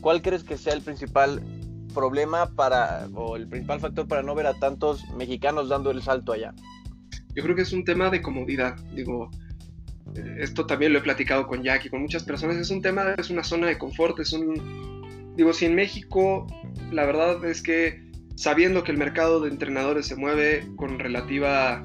cuál 0.00 0.22
crees 0.22 0.44
que 0.44 0.56
sea 0.56 0.72
el 0.72 0.82
principal 0.82 1.42
problema 1.90 2.50
para, 2.54 3.08
o 3.14 3.36
el 3.36 3.48
principal 3.48 3.80
factor 3.80 4.08
para 4.08 4.22
no 4.22 4.34
ver 4.34 4.46
a 4.46 4.54
tantos 4.54 5.08
mexicanos 5.16 5.68
dando 5.68 5.90
el 5.90 6.02
salto 6.02 6.32
allá? 6.32 6.54
Yo 7.34 7.42
creo 7.42 7.54
que 7.54 7.62
es 7.62 7.72
un 7.72 7.84
tema 7.84 8.10
de 8.10 8.22
comodidad, 8.22 8.76
digo, 8.94 9.30
eh, 10.16 10.36
esto 10.38 10.66
también 10.66 10.92
lo 10.92 10.98
he 10.98 11.02
platicado 11.02 11.46
con 11.46 11.62
Jack 11.62 11.86
y 11.86 11.90
con 11.90 12.02
muchas 12.02 12.24
personas, 12.24 12.56
es 12.56 12.70
un 12.70 12.82
tema, 12.82 13.14
es 13.16 13.30
una 13.30 13.44
zona 13.44 13.68
de 13.68 13.78
confort, 13.78 14.18
es 14.18 14.32
un, 14.32 15.34
digo, 15.36 15.52
si 15.52 15.66
en 15.66 15.74
México 15.74 16.46
la 16.90 17.04
verdad 17.06 17.44
es 17.44 17.62
que 17.62 18.10
sabiendo 18.34 18.82
que 18.82 18.92
el 18.92 18.98
mercado 18.98 19.40
de 19.40 19.50
entrenadores 19.50 20.06
se 20.06 20.16
mueve 20.16 20.66
con 20.76 20.98
relativa 20.98 21.84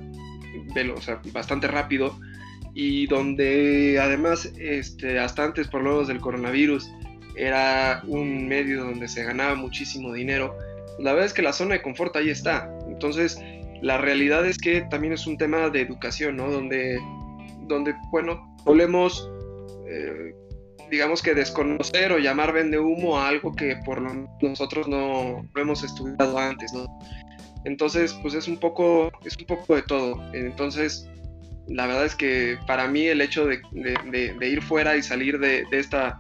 o 0.96 1.02
sea, 1.02 1.22
bastante 1.34 1.68
rápido 1.68 2.18
y 2.74 3.08
donde 3.08 4.00
además 4.02 4.52
este, 4.58 5.20
hasta 5.20 5.44
antes 5.44 5.68
por 5.68 5.82
lo 5.82 6.06
del 6.06 6.20
coronavirus 6.20 6.90
era 7.38 8.02
un 8.08 8.48
medio 8.48 8.86
donde 8.86 9.08
se 9.08 9.24
ganaba 9.24 9.56
muchísimo 9.56 10.14
dinero, 10.14 10.58
la 11.00 11.12
verdad 11.12 11.26
es 11.26 11.34
que 11.34 11.42
la 11.42 11.54
zona 11.54 11.76
de 11.76 11.82
confort 11.82 12.16
ahí 12.16 12.30
está. 12.30 12.70
Entonces, 12.88 13.40
la 13.82 13.98
realidad 13.98 14.46
es 14.46 14.58
que 14.58 14.82
también 14.90 15.14
es 15.14 15.28
un 15.28 15.38
tema 15.38 15.70
de 15.70 15.82
educación, 15.82 16.38
¿no? 16.38 16.50
Donde, 16.50 17.00
donde 17.68 17.94
bueno, 18.12 18.56
volvemos 18.64 19.30
eh, 19.88 20.34
digamos 20.90 21.22
que 21.22 21.34
desconocer 21.34 22.12
o 22.12 22.20
llamar 22.20 22.54
vende 22.54 22.80
humo 22.80 23.18
a 23.18 23.28
algo 23.28 23.54
que 23.54 23.76
por 23.86 24.02
lo 24.02 24.28
nosotros 24.42 24.88
no, 24.88 25.48
hemos 25.56 25.84
estudiado 25.84 26.38
antes. 26.38 26.72
Entonces, 27.66 28.14
pues 28.22 28.34
es 28.36 28.48
un 28.48 28.58
poco, 28.58 29.12
es 29.24 29.36
un 29.38 29.46
poco 29.46 29.76
de 29.76 29.82
todo. 29.82 30.22
Entonces, 30.34 31.10
la 31.68 31.88
verdad 31.88 32.06
es 32.06 32.16
que 32.16 32.58
para 32.68 32.88
mí 32.88 33.08
el 33.08 33.22
hecho 33.22 33.46
de, 33.46 33.62
ir 34.42 34.62
fuera 34.62 34.96
y 34.96 35.02
salir 35.02 35.40
de, 35.40 35.66
esta 35.72 36.20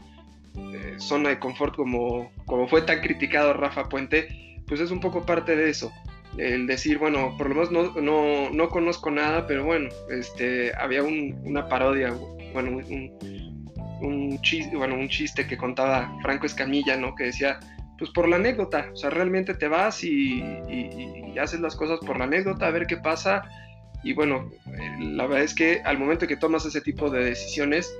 eh, 0.57 0.95
zona 0.97 1.29
de 1.29 1.39
confort 1.39 1.75
como, 1.75 2.31
como 2.45 2.67
fue 2.67 2.81
tan 2.81 3.01
criticado 3.01 3.53
Rafa 3.53 3.89
Puente, 3.89 4.63
pues 4.67 4.79
es 4.79 4.91
un 4.91 4.99
poco 4.99 5.25
parte 5.25 5.55
de 5.55 5.69
eso. 5.69 5.91
El 6.37 6.67
decir, 6.67 6.97
bueno, 6.97 7.35
por 7.37 7.49
lo 7.49 7.55
menos 7.55 7.71
no, 7.71 8.01
no, 8.01 8.49
no 8.49 8.69
conozco 8.69 9.09
nada, 9.09 9.47
pero 9.47 9.63
bueno, 9.63 9.89
este, 10.09 10.73
había 10.75 11.03
una 11.03 11.69
parodia, 11.69 12.13
bueno, 12.53 12.71
un, 12.77 13.17
un 14.01 14.41
chiste, 14.41 14.75
bueno, 14.75 14.95
un 14.95 15.07
chiste 15.07 15.47
que 15.47 15.57
contaba 15.57 16.13
Franco 16.21 16.45
Escamilla, 16.45 16.97
¿no? 16.97 17.15
Que 17.15 17.25
decía, 17.25 17.59
pues 17.97 18.11
por 18.11 18.27
la 18.27 18.35
anécdota, 18.35 18.89
o 18.91 18.95
sea, 18.95 19.09
realmente 19.09 19.53
te 19.53 19.67
vas 19.67 20.03
y, 20.03 20.43
haces 21.41 21.59
las 21.59 21.75
cosas 21.75 21.99
por 21.99 22.17
la 22.17 22.25
anécdota, 22.25 22.67
a 22.67 22.71
ver 22.71 22.87
qué 22.87 22.97
pasa. 22.97 23.43
Y 24.03 24.13
bueno, 24.13 24.51
la 24.99 25.25
verdad 25.25 25.43
es 25.43 25.55
que 25.55 25.81
al 25.83 25.97
momento 25.97 26.27
que 26.27 26.37
tomas 26.37 26.65
ese 26.65 26.81
tipo 26.81 27.09
de 27.09 27.25
decisiones, 27.25 27.93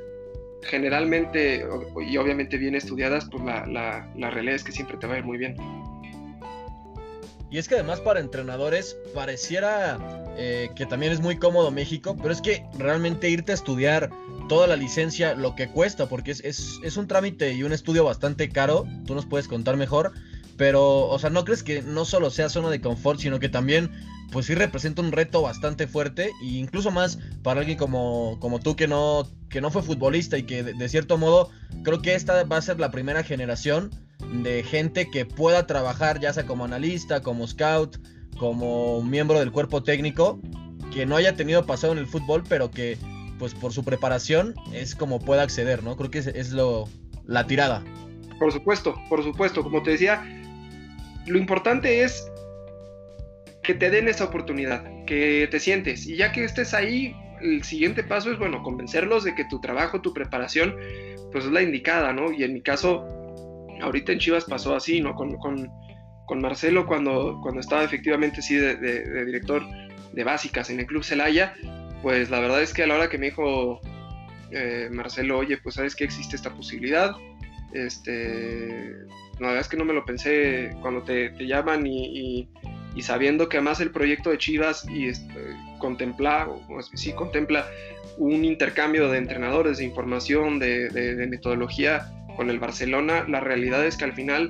generalmente 0.66 1.66
y 2.08 2.18
obviamente 2.18 2.58
bien 2.58 2.76
estudiadas, 2.76 3.28
pues 3.32 3.44
la, 3.44 3.66
la, 3.66 4.10
la 4.16 4.52
es 4.52 4.64
que 4.64 4.72
siempre 4.72 4.98
te 4.98 5.08
va 5.08 5.16
a 5.16 5.18
ir 5.20 5.24
muy 5.24 5.38
bien. 5.38 5.56
Y 7.50 7.58
es 7.58 7.68
que 7.68 7.76
además 7.76 8.02
para 8.02 8.20
entrenadores 8.20 8.98
pareciera 9.14 10.26
eh, 10.38 10.70
que 10.76 10.86
también 10.86 11.14
es 11.14 11.22
muy 11.22 11.38
cómodo 11.38 11.72
México, 11.72 12.18
pero 12.22 12.34
es 12.34 12.42
que 12.42 12.66
realmente 12.78 13.30
irte 13.30 13.52
a 13.54 13.56
estudiar 13.56 14.10
toda 14.50 14.68
la 14.68 14.76
licencia, 14.76 15.36
lo 15.36 15.56
que 15.56 15.70
cuesta, 15.70 16.10
porque 16.10 16.32
es, 16.32 16.42
es, 16.42 16.98
un 16.98 17.08
trámite 17.08 17.54
y 17.54 17.64
un 17.64 17.72
estudio 17.72 18.04
bastante 18.04 18.50
caro, 18.50 18.86
tú 19.06 19.16
nos 19.16 19.26
puedes 19.26 19.48
contar 19.48 19.78
mejor, 19.78 20.12
pero, 20.58 21.08
o 21.08 21.20
sea, 21.20 21.30
¿no 21.30 21.46
crees 21.46 21.64
que 21.64 21.82
no 21.82 22.06
solo 22.06 22.30
sea 22.30 22.50
zona 22.50 22.70
de 22.70 22.82
confort, 22.82 23.20
sino 23.20 23.40
que 23.40 23.50
también, 23.50 23.92
pues 24.32 24.46
sí 24.46 24.56
representa 24.56 25.02
un 25.02 25.12
reto 25.12 25.42
bastante 25.42 25.88
fuerte, 25.88 26.32
e 26.42 26.46
incluso 26.46 26.92
más 26.92 27.20
para 27.44 27.60
alguien 27.62 27.78
como, 27.78 28.38
como 28.40 28.60
tú 28.60 28.76
que 28.76 28.88
no, 28.88 29.28
que 29.50 29.62
no 29.62 29.72
fue 29.72 29.84
futbolista 29.84 30.38
y 30.38 30.44
que 30.44 30.64
de 30.64 30.90
cierto 30.90 31.18
modo 31.18 31.50
creo 31.84 32.02
que 32.02 32.16
esta 32.16 32.44
va 32.44 32.58
a 32.58 32.62
ser 32.62 32.80
la 32.80 32.92
primera 32.92 33.24
generación 33.24 33.92
de 34.44 34.64
gente 34.64 35.10
que 35.10 35.26
pueda 35.26 35.68
trabajar 35.68 36.20
ya 36.20 36.34
sea 36.34 36.46
como 36.46 36.66
analista, 36.66 37.22
como 37.22 37.48
scout, 37.48 37.98
como 38.38 39.02
miembro 39.02 39.40
del 39.40 39.52
cuerpo 39.52 39.84
técnico, 39.84 40.40
que 40.94 41.06
no 41.06 41.16
haya 41.16 41.36
tenido 41.36 41.66
pasado 41.66 41.94
en 41.94 42.00
el 42.00 42.08
fútbol, 42.08 42.44
pero 42.48 42.72
que 42.72 42.98
pues 43.40 43.54
por 43.54 43.74
su 43.74 43.84
preparación 43.84 44.56
es 44.72 44.96
como 44.96 45.20
pueda 45.20 45.44
acceder, 45.44 45.84
¿no? 45.84 45.98
Creo 45.98 46.10
que 46.10 46.20
es, 46.20 46.52
lo, 46.52 46.88
la 47.26 47.48
tirada. 47.48 47.84
Por 48.40 48.52
supuesto, 48.52 48.96
por 49.10 49.24
supuesto, 49.24 49.64
como 49.64 49.84
te 49.84 49.92
decía, 49.92 50.24
lo 51.28 51.38
importante 51.38 52.04
es 52.04 52.32
que 53.64 53.74
te 53.74 53.90
den 53.90 54.08
esa 54.08 54.26
oportunidad, 54.26 54.84
que 55.06 55.48
te 55.50 55.60
sientes 55.60 56.06
y 56.06 56.16
ya 56.16 56.32
que 56.32 56.44
estés 56.44 56.74
ahí, 56.74 57.16
el 57.42 57.64
siguiente 57.64 58.04
paso 58.04 58.32
es, 58.32 58.40
bueno, 58.40 58.64
convencerlos 58.64 59.24
de 59.24 59.36
que 59.36 59.46
tu 59.46 59.60
trabajo, 59.60 60.02
tu 60.02 60.14
preparación, 60.14 60.76
pues 61.32 61.46
es 61.46 61.52
la 61.52 61.62
indicada, 61.62 62.14
¿no? 62.14 62.32
Y 62.32 62.44
en 62.44 62.54
mi 62.54 62.62
caso, 62.62 63.06
ahorita 63.82 64.12
en 64.12 64.20
Chivas 64.20 64.46
pasó 64.46 64.76
así, 64.76 65.02
¿no? 65.02 65.16
Con, 65.16 65.38
Marcelo 66.42 66.86
cuando, 66.86 67.40
cuando 67.42 67.60
estaba 67.60 67.84
efectivamente 67.84 68.42
sí 68.42 68.56
de, 68.56 69.26
director 69.26 69.64
de 70.14 70.24
básicas 70.24 70.70
en 70.70 70.80
el 70.80 70.86
Club 70.86 71.04
Celaya, 71.04 71.54
pues 72.02 72.30
la 72.30 72.40
verdad 72.40 72.62
es 72.62 72.74
que 72.74 72.84
a 72.84 72.88
la 72.88 72.96
hora 72.96 73.10
que 73.10 73.18
me 73.18 73.28
dijo 73.28 73.80
eh, 74.52 74.90
Marcelo, 74.92 75.38
oye, 75.40 75.58
pues 75.58 75.76
sabes 75.76 75.96
que 75.96 76.04
existe 76.04 76.36
esta 76.36 76.52
posibilidad, 76.52 77.16
este, 77.74 78.92
la 79.40 79.48
verdad 79.48 79.62
es 79.62 79.68
que 79.68 79.78
no 79.78 79.86
me 79.86 79.94
lo 79.94 80.06
pensé 80.06 80.76
cuando 80.82 81.04
te, 81.04 81.32
llaman 81.40 81.86
y, 81.88 82.48
sabiendo 83.02 83.50
que 83.50 83.58
además 83.58 83.82
el 83.82 83.92
proyecto 83.92 84.30
de 84.30 84.38
Chivas 84.38 84.88
y 84.90 85.08
este, 85.08 85.56
contempla, 85.80 86.48
o, 86.48 86.82
sí 86.82 87.14
contempla 87.14 87.68
un 88.18 88.46
intercambio 88.46 89.10
de 89.10 89.18
entrenadores, 89.18 89.80
de 89.80 89.84
información, 89.84 90.60
de 90.60 91.28
metodología 91.30 92.12
con 92.36 92.50
el 92.50 92.60
Barcelona, 92.60 93.26
la 93.28 93.40
realidad 93.40 93.86
es 93.86 93.98
que 93.98 94.06
al 94.06 94.14
final 94.14 94.50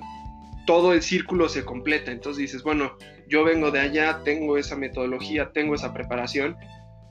todo 0.66 0.94
el 0.94 1.02
círculo 1.02 1.48
se 1.50 1.64
completa. 1.64 2.12
Entonces 2.12 2.42
dices, 2.42 2.64
bueno, 2.64 2.98
yo 3.28 3.44
vengo 3.44 3.72
de 3.72 3.80
allá, 3.80 4.22
tengo 4.24 4.58
esa 4.58 4.76
metodología, 4.76 5.52
tengo 5.54 5.76
esa 5.76 5.94
preparación 5.94 6.58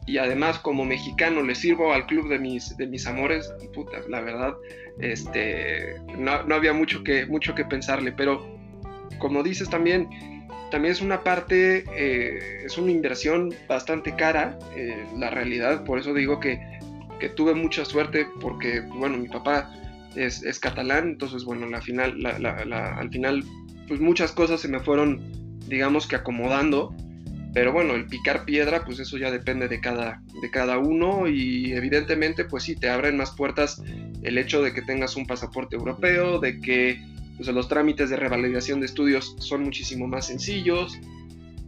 y 0.07 0.19
además 0.19 0.59
como 0.59 0.85
mexicano 0.85 1.43
le 1.43 1.55
sirvo 1.55 1.93
al 1.93 2.07
club 2.07 2.29
de 2.29 2.39
mis, 2.39 2.77
de 2.77 2.87
mis 2.87 3.07
amores, 3.07 3.53
puta, 3.73 3.99
la 4.09 4.21
verdad, 4.21 4.55
este, 4.99 5.97
no, 6.19 6.33
había 6.55 6.73
mucho 6.73 7.03
que, 7.03 7.27
mucho 7.27 7.55
que 7.55 7.65
pensarle, 7.65 8.13
pero 8.13 8.59
como 9.19 9.43
dices 9.43 9.71
también, 9.71 10.09
también 10.71 10.93
es 10.93 11.01
una 11.01 11.23
parte, 11.23 11.85
eh, 11.97 12.65
es 12.65 12.77
una 12.77 12.91
inversión 12.91 13.55
bastante 13.67 14.15
cara, 14.15 14.59
eh, 14.77 15.07
la 15.17 15.31
realidad, 15.31 15.85
por 15.85 15.99
eso 15.99 16.13
digo 16.13 16.39
que, 16.39 16.61
que, 17.19 17.31
tuve 17.31 17.55
mucha 17.55 17.85
suerte 17.85 18.27
porque, 18.41 18.81
bueno, 18.81 19.17
mi 19.17 19.29
papá 19.29 19.73
es, 20.17 20.43
es 20.43 20.59
catalán, 20.61 21.09
entonces, 21.09 21.45
bueno, 21.45 21.67
la 21.67 21.81
final, 21.81 22.21
la, 22.21 22.97
al 22.99 23.11
final, 23.11 23.43
pues 23.89 24.01
muchas 24.01 24.33
cosas 24.33 24.61
se 24.61 24.69
me 24.69 24.81
fueron, 24.81 25.23
digamos 25.67 26.07
que 26.07 26.17
acomodando 26.17 26.95
pero 27.55 27.73
bueno, 27.73 27.95
el 27.95 28.07
picar 28.07 28.45
piedra, 28.45 28.85
pues 28.85 28.99
eso 28.99 29.17
ya 29.17 29.31
depende 29.31 29.69
de 29.69 29.81
cada, 29.81 30.21
de 30.43 30.51
cada 30.51 30.79
uno 30.79 31.29
y 31.29 31.73
evidentemente, 31.73 32.45
pues 32.45 32.65
sí, 32.65 32.75
te 32.75 32.91
abren 32.91 33.17
más 33.17 33.31
puertas 33.31 33.81
el 34.25 34.39
hecho 34.39 34.61
de 34.61 34.75
que 34.75 34.83
tengas 34.83 35.15
un 35.15 35.25
pasaporte 35.25 35.77
europeo, 35.77 36.41
de 36.41 36.61
que 36.61 37.01
pues, 37.37 37.49
los 37.49 37.69
trámites 37.69 38.11
de 38.11 38.17
revalidación 38.17 38.81
de 38.81 38.87
estudios 38.87 39.37
son 39.39 39.63
muchísimo 39.63 40.09
más 40.09 40.27
sencillos. 40.27 40.99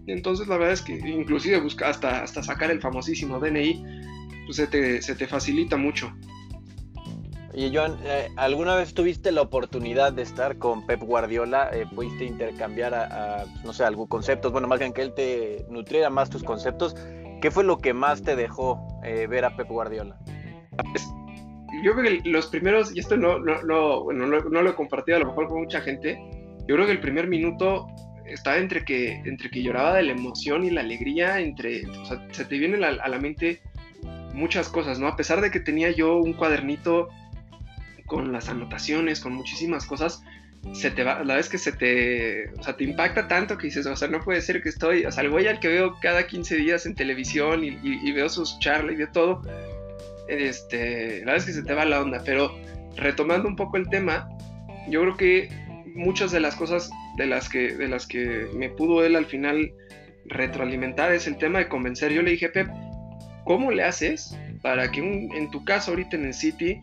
Entonces 0.09 0.49
la 0.49 0.57
verdad 0.57 0.75
es 0.75 0.83
que 0.83 0.95
inclusive 0.95 1.61
busca 1.61 1.89
hasta, 1.89 2.23
hasta 2.23 2.43
sacar 2.43 2.73
el 2.73 2.81
famosísimo 2.81 3.39
DNI, 3.39 3.85
pues 4.45 4.57
se 4.57 4.67
te, 4.67 5.01
se 5.03 5.15
te 5.15 5.29
facilita 5.29 5.77
mucho. 5.77 6.13
Y 7.57 7.75
Joan, 7.75 7.97
eh, 8.05 8.29
¿alguna 8.37 8.75
vez 8.75 8.93
tuviste 8.93 9.33
la 9.33 9.41
oportunidad 9.41 10.13
de 10.13 10.21
estar 10.21 10.59
con 10.59 10.85
Pep 10.85 11.01
Guardiola? 11.01 11.71
Eh, 11.73 11.87
¿Pudiste 11.87 12.27
intercambiar 12.27 12.93
a, 12.93 13.47
no 13.65 13.73
sé, 13.73 13.83
algún 13.83 14.09
conceptos? 14.09 14.53
Bueno, 14.53 14.69
más 14.69 14.79
bien 14.79 14.93
que 14.93 15.01
él 15.01 15.15
te 15.15 15.65
nutriera 15.71 16.11
más 16.11 16.29
tus 16.29 16.45
conceptos. 16.45 16.95
¿Qué 17.41 17.51
fue 17.51 17.65
lo 17.65 17.79
que 17.79 17.95
más 17.95 18.23
te 18.23 18.37
dejó 18.37 18.87
eh, 19.05 19.27
ver 19.27 19.47
a 19.47 19.57
Pep 19.57 19.69
Guardiola? 19.69 20.19
Yo 21.83 21.95
creo 21.95 22.21
que 22.21 22.29
los 22.29 22.47
primeros, 22.49 22.95
y 22.95 22.99
esto 22.99 23.17
no, 23.17 23.39
no, 23.39 23.63
no, 23.63 24.05
bueno, 24.05 24.27
no, 24.27 24.63
lo 24.63 24.69
he 24.69 24.75
compartido 24.75 25.17
a 25.17 25.21
lo 25.21 25.29
mejor 25.29 25.49
con 25.49 25.63
mucha 25.63 25.81
gente, 25.81 26.21
yo 26.69 26.75
creo 26.75 26.85
que 26.85 26.93
el 26.93 27.01
primer 27.01 27.27
minuto 27.27 27.87
estaba 28.27 28.59
entre 28.59 28.85
que, 28.85 29.23
entre 29.25 29.49
que 29.49 29.63
lloraba 29.63 29.95
de 29.95 30.03
la 30.03 30.13
emoción 30.13 30.63
y 30.65 30.71
la 30.71 30.83
alegría, 30.83 31.41
entre, 31.41 31.87
o 31.87 32.05
sea, 32.05 32.23
se 32.33 32.45
te 32.45 32.59
vienen 32.59 32.85
a 32.85 33.09
la 33.09 33.19
mente 33.19 33.63
muchas 34.35 34.69
cosas, 34.69 34.99
¿no? 34.99 35.09
A 35.09 35.17
pesar 35.17 35.41
de 35.41 35.51
que 35.51 35.61
tenía 35.61 35.91
yo 35.91 36.19
un 36.19 36.35
cuadernito 36.35 37.09
con 38.07 38.33
las 38.33 38.49
anotaciones, 38.49 39.21
con 39.21 39.35
muchísimas 39.35 39.87
cosas, 39.87 40.23
se 40.73 40.91
te 40.91 41.05
va, 41.05 41.23
la 41.23 41.37
vez 41.37 41.49
que 41.49 41.59
se 41.59 41.73
te, 41.73 42.51
o 42.59 42.63
sea, 42.63 42.77
te 42.77 42.85
impacta 42.85 43.29
tanto 43.29 43.57
que 43.57 43.67
dices, 43.67 43.87
o 43.87 43.97
sea, 43.97 44.09
no 44.09 44.21
puede 44.21 44.41
ser 44.41 44.63
que 44.63 44.69
estoy, 44.69 45.05
o 45.05 45.13
sea, 45.13 45.23
el 45.23 45.31
güey 45.31 45.47
al 45.47 45.61
que 45.61 45.69
veo 45.69 45.97
cada 46.01 46.27
15 46.27 46.57
días 46.57 46.87
en 46.87 46.95
televisión 46.95 47.65
y, 47.65 48.13
veo 48.13 48.29
sus 48.29 48.59
charlas 48.59 48.95
y 48.95 48.99
de 48.99 49.07
todo, 49.07 49.43
este, 50.29 51.25
la 51.25 51.35
vez 51.35 51.45
que 51.45 51.53
se 51.53 51.63
te 51.63 51.75
va 51.75 51.85
la 51.85 52.01
onda, 52.01 52.23
pero 52.25 52.55
retomando 52.97 53.49
un 53.49 53.57
poco 53.57 53.77
el 53.77 53.89
tema, 53.89 54.29
yo 54.89 55.03
creo 55.03 55.17
que 55.17 55.49
muchas 55.95 56.33
de 56.33 56.41
las 56.41 56.57
cosas 56.57 56.91
de 57.17 57.27
las 57.27 57.49
que, 57.49 57.75
de 57.77 57.89
las 57.89 58.07
que 58.07 58.47
me 58.55 58.69
pudo 58.69 59.05
él 59.05 59.17
al 59.17 59.27
final 59.27 59.73
retroalimentar 60.27 61.13
es 61.13 61.27
el 61.27 61.39
tema 61.39 61.61
de 61.61 61.69
convencer. 61.69 62.13
Yo 62.13 62.23
le 62.23 62.33
dije, 62.33 62.49
Pep, 62.49 62.69
¿cómo 63.45 63.71
le 63.71 63.85
haces 63.85 64.37
para 64.63 64.91
que 64.91 65.01
en 65.01 65.51
tu 65.51 65.65
caso 65.65 65.93
ahorita 65.93 66.17
en 66.17 66.27
el 66.27 66.35
City 66.35 66.83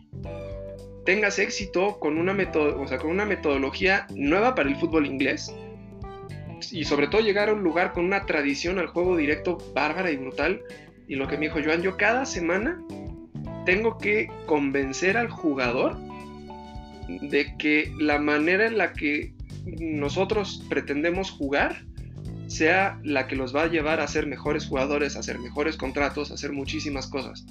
tengas 1.04 1.38
éxito 1.38 1.98
con 1.98 2.18
una, 2.18 2.32
o 2.32 2.86
sea, 2.88 2.98
con 2.98 3.10
una 3.10 3.24
metodología 3.24 4.06
nueva 4.14 4.54
para 4.54 4.68
el 4.68 4.76
fútbol 4.76 5.06
inglés 5.06 5.54
y 6.70 6.84
sobre 6.84 7.08
todo 7.08 7.20
llegar 7.20 7.48
a 7.48 7.52
un 7.52 7.62
lugar 7.62 7.92
con 7.92 8.04
una 8.04 8.26
tradición 8.26 8.78
al 8.78 8.86
juego 8.86 9.16
directo 9.16 9.58
bárbara 9.74 10.10
y 10.10 10.16
brutal. 10.16 10.62
Y 11.06 11.16
lo 11.16 11.28
que 11.28 11.36
me 11.36 11.46
dijo 11.46 11.60
Joan, 11.64 11.82
yo 11.82 11.96
cada 11.96 12.24
semana 12.24 12.82
tengo 13.66 13.98
que 13.98 14.28
convencer 14.46 15.16
al 15.16 15.28
jugador 15.28 15.96
de 17.08 17.54
que 17.58 17.92
la 17.98 18.18
manera 18.18 18.66
en 18.66 18.78
la 18.78 18.92
que 18.92 19.34
nosotros 19.78 20.64
pretendemos 20.68 21.30
jugar 21.30 21.84
sea 22.46 22.98
la 23.02 23.26
que 23.26 23.36
los 23.36 23.54
va 23.54 23.64
a 23.64 23.68
llevar 23.68 24.00
a 24.00 24.08
ser 24.08 24.26
mejores 24.26 24.66
jugadores, 24.66 25.16
a 25.16 25.20
hacer 25.20 25.38
mejores 25.38 25.76
contratos, 25.76 26.30
a 26.30 26.34
hacer 26.34 26.52
muchísimas 26.52 27.06
cosas. 27.06 27.44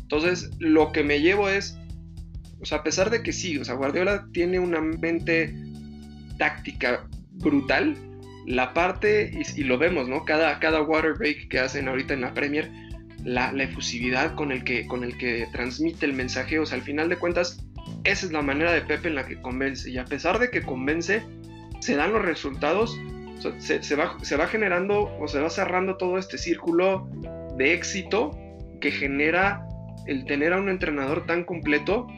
Entonces, 0.00 0.50
lo 0.58 0.92
que 0.92 1.04
me 1.04 1.20
llevo 1.20 1.48
es 1.48 1.76
o 2.60 2.64
sea, 2.64 2.78
a 2.78 2.82
pesar 2.82 3.10
de 3.10 3.22
que 3.22 3.32
sí, 3.32 3.58
o 3.58 3.64
sea, 3.64 3.74
Guardiola 3.74 4.26
tiene 4.32 4.58
una 4.58 4.80
mente 4.80 5.54
táctica 6.38 7.06
brutal, 7.32 7.96
la 8.46 8.72
parte, 8.72 9.30
y, 9.56 9.64
lo 9.64 9.78
vemos, 9.78 10.08
¿no? 10.08 10.24
Cada, 10.24 10.58
cada 10.58 10.82
water 10.82 11.14
break 11.14 11.48
que 11.48 11.58
hacen 11.58 11.86
ahorita 11.86 12.14
en 12.14 12.22
la 12.22 12.32
Premier, 12.32 12.70
la, 13.24 13.50
efusividad 13.62 14.34
con 14.34 14.52
el, 14.52 14.64
que, 14.64 14.86
con 14.86 15.04
el 15.04 15.16
que 15.18 15.46
transmite 15.52 16.06
el 16.06 16.14
mensaje, 16.14 16.58
o 16.58 16.64
sea, 16.64 16.78
al 16.78 16.84
final 16.84 17.08
de 17.08 17.16
cuentas, 17.16 17.62
esa 18.04 18.26
es 18.26 18.32
la 18.32 18.42
manera 18.42 18.72
de 18.72 18.80
Pepe 18.80 19.08
en 19.08 19.16
la 19.16 19.26
que 19.26 19.40
convence, 19.40 19.90
y 19.90 19.98
a 19.98 20.04
pesar 20.04 20.38
de 20.38 20.50
que 20.50 20.62
convence, 20.62 21.22
se 21.80 21.94
dan 21.94 22.12
los 22.12 22.24
resultados, 22.24 22.98
se, 23.58 23.82
se, 23.82 23.94
va, 23.94 24.16
se 24.22 24.36
va 24.36 24.46
generando 24.48 25.14
o 25.20 25.28
se 25.28 25.40
va 25.40 25.50
cerrando 25.50 25.96
todo 25.96 26.18
este 26.18 26.38
círculo 26.38 27.08
de 27.56 27.74
éxito 27.74 28.36
que 28.80 28.90
genera 28.90 29.64
el 30.06 30.24
tener 30.24 30.54
a 30.54 30.58
un 30.58 30.70
entrenador 30.70 31.26
tan 31.26 31.44
completo 31.44 32.08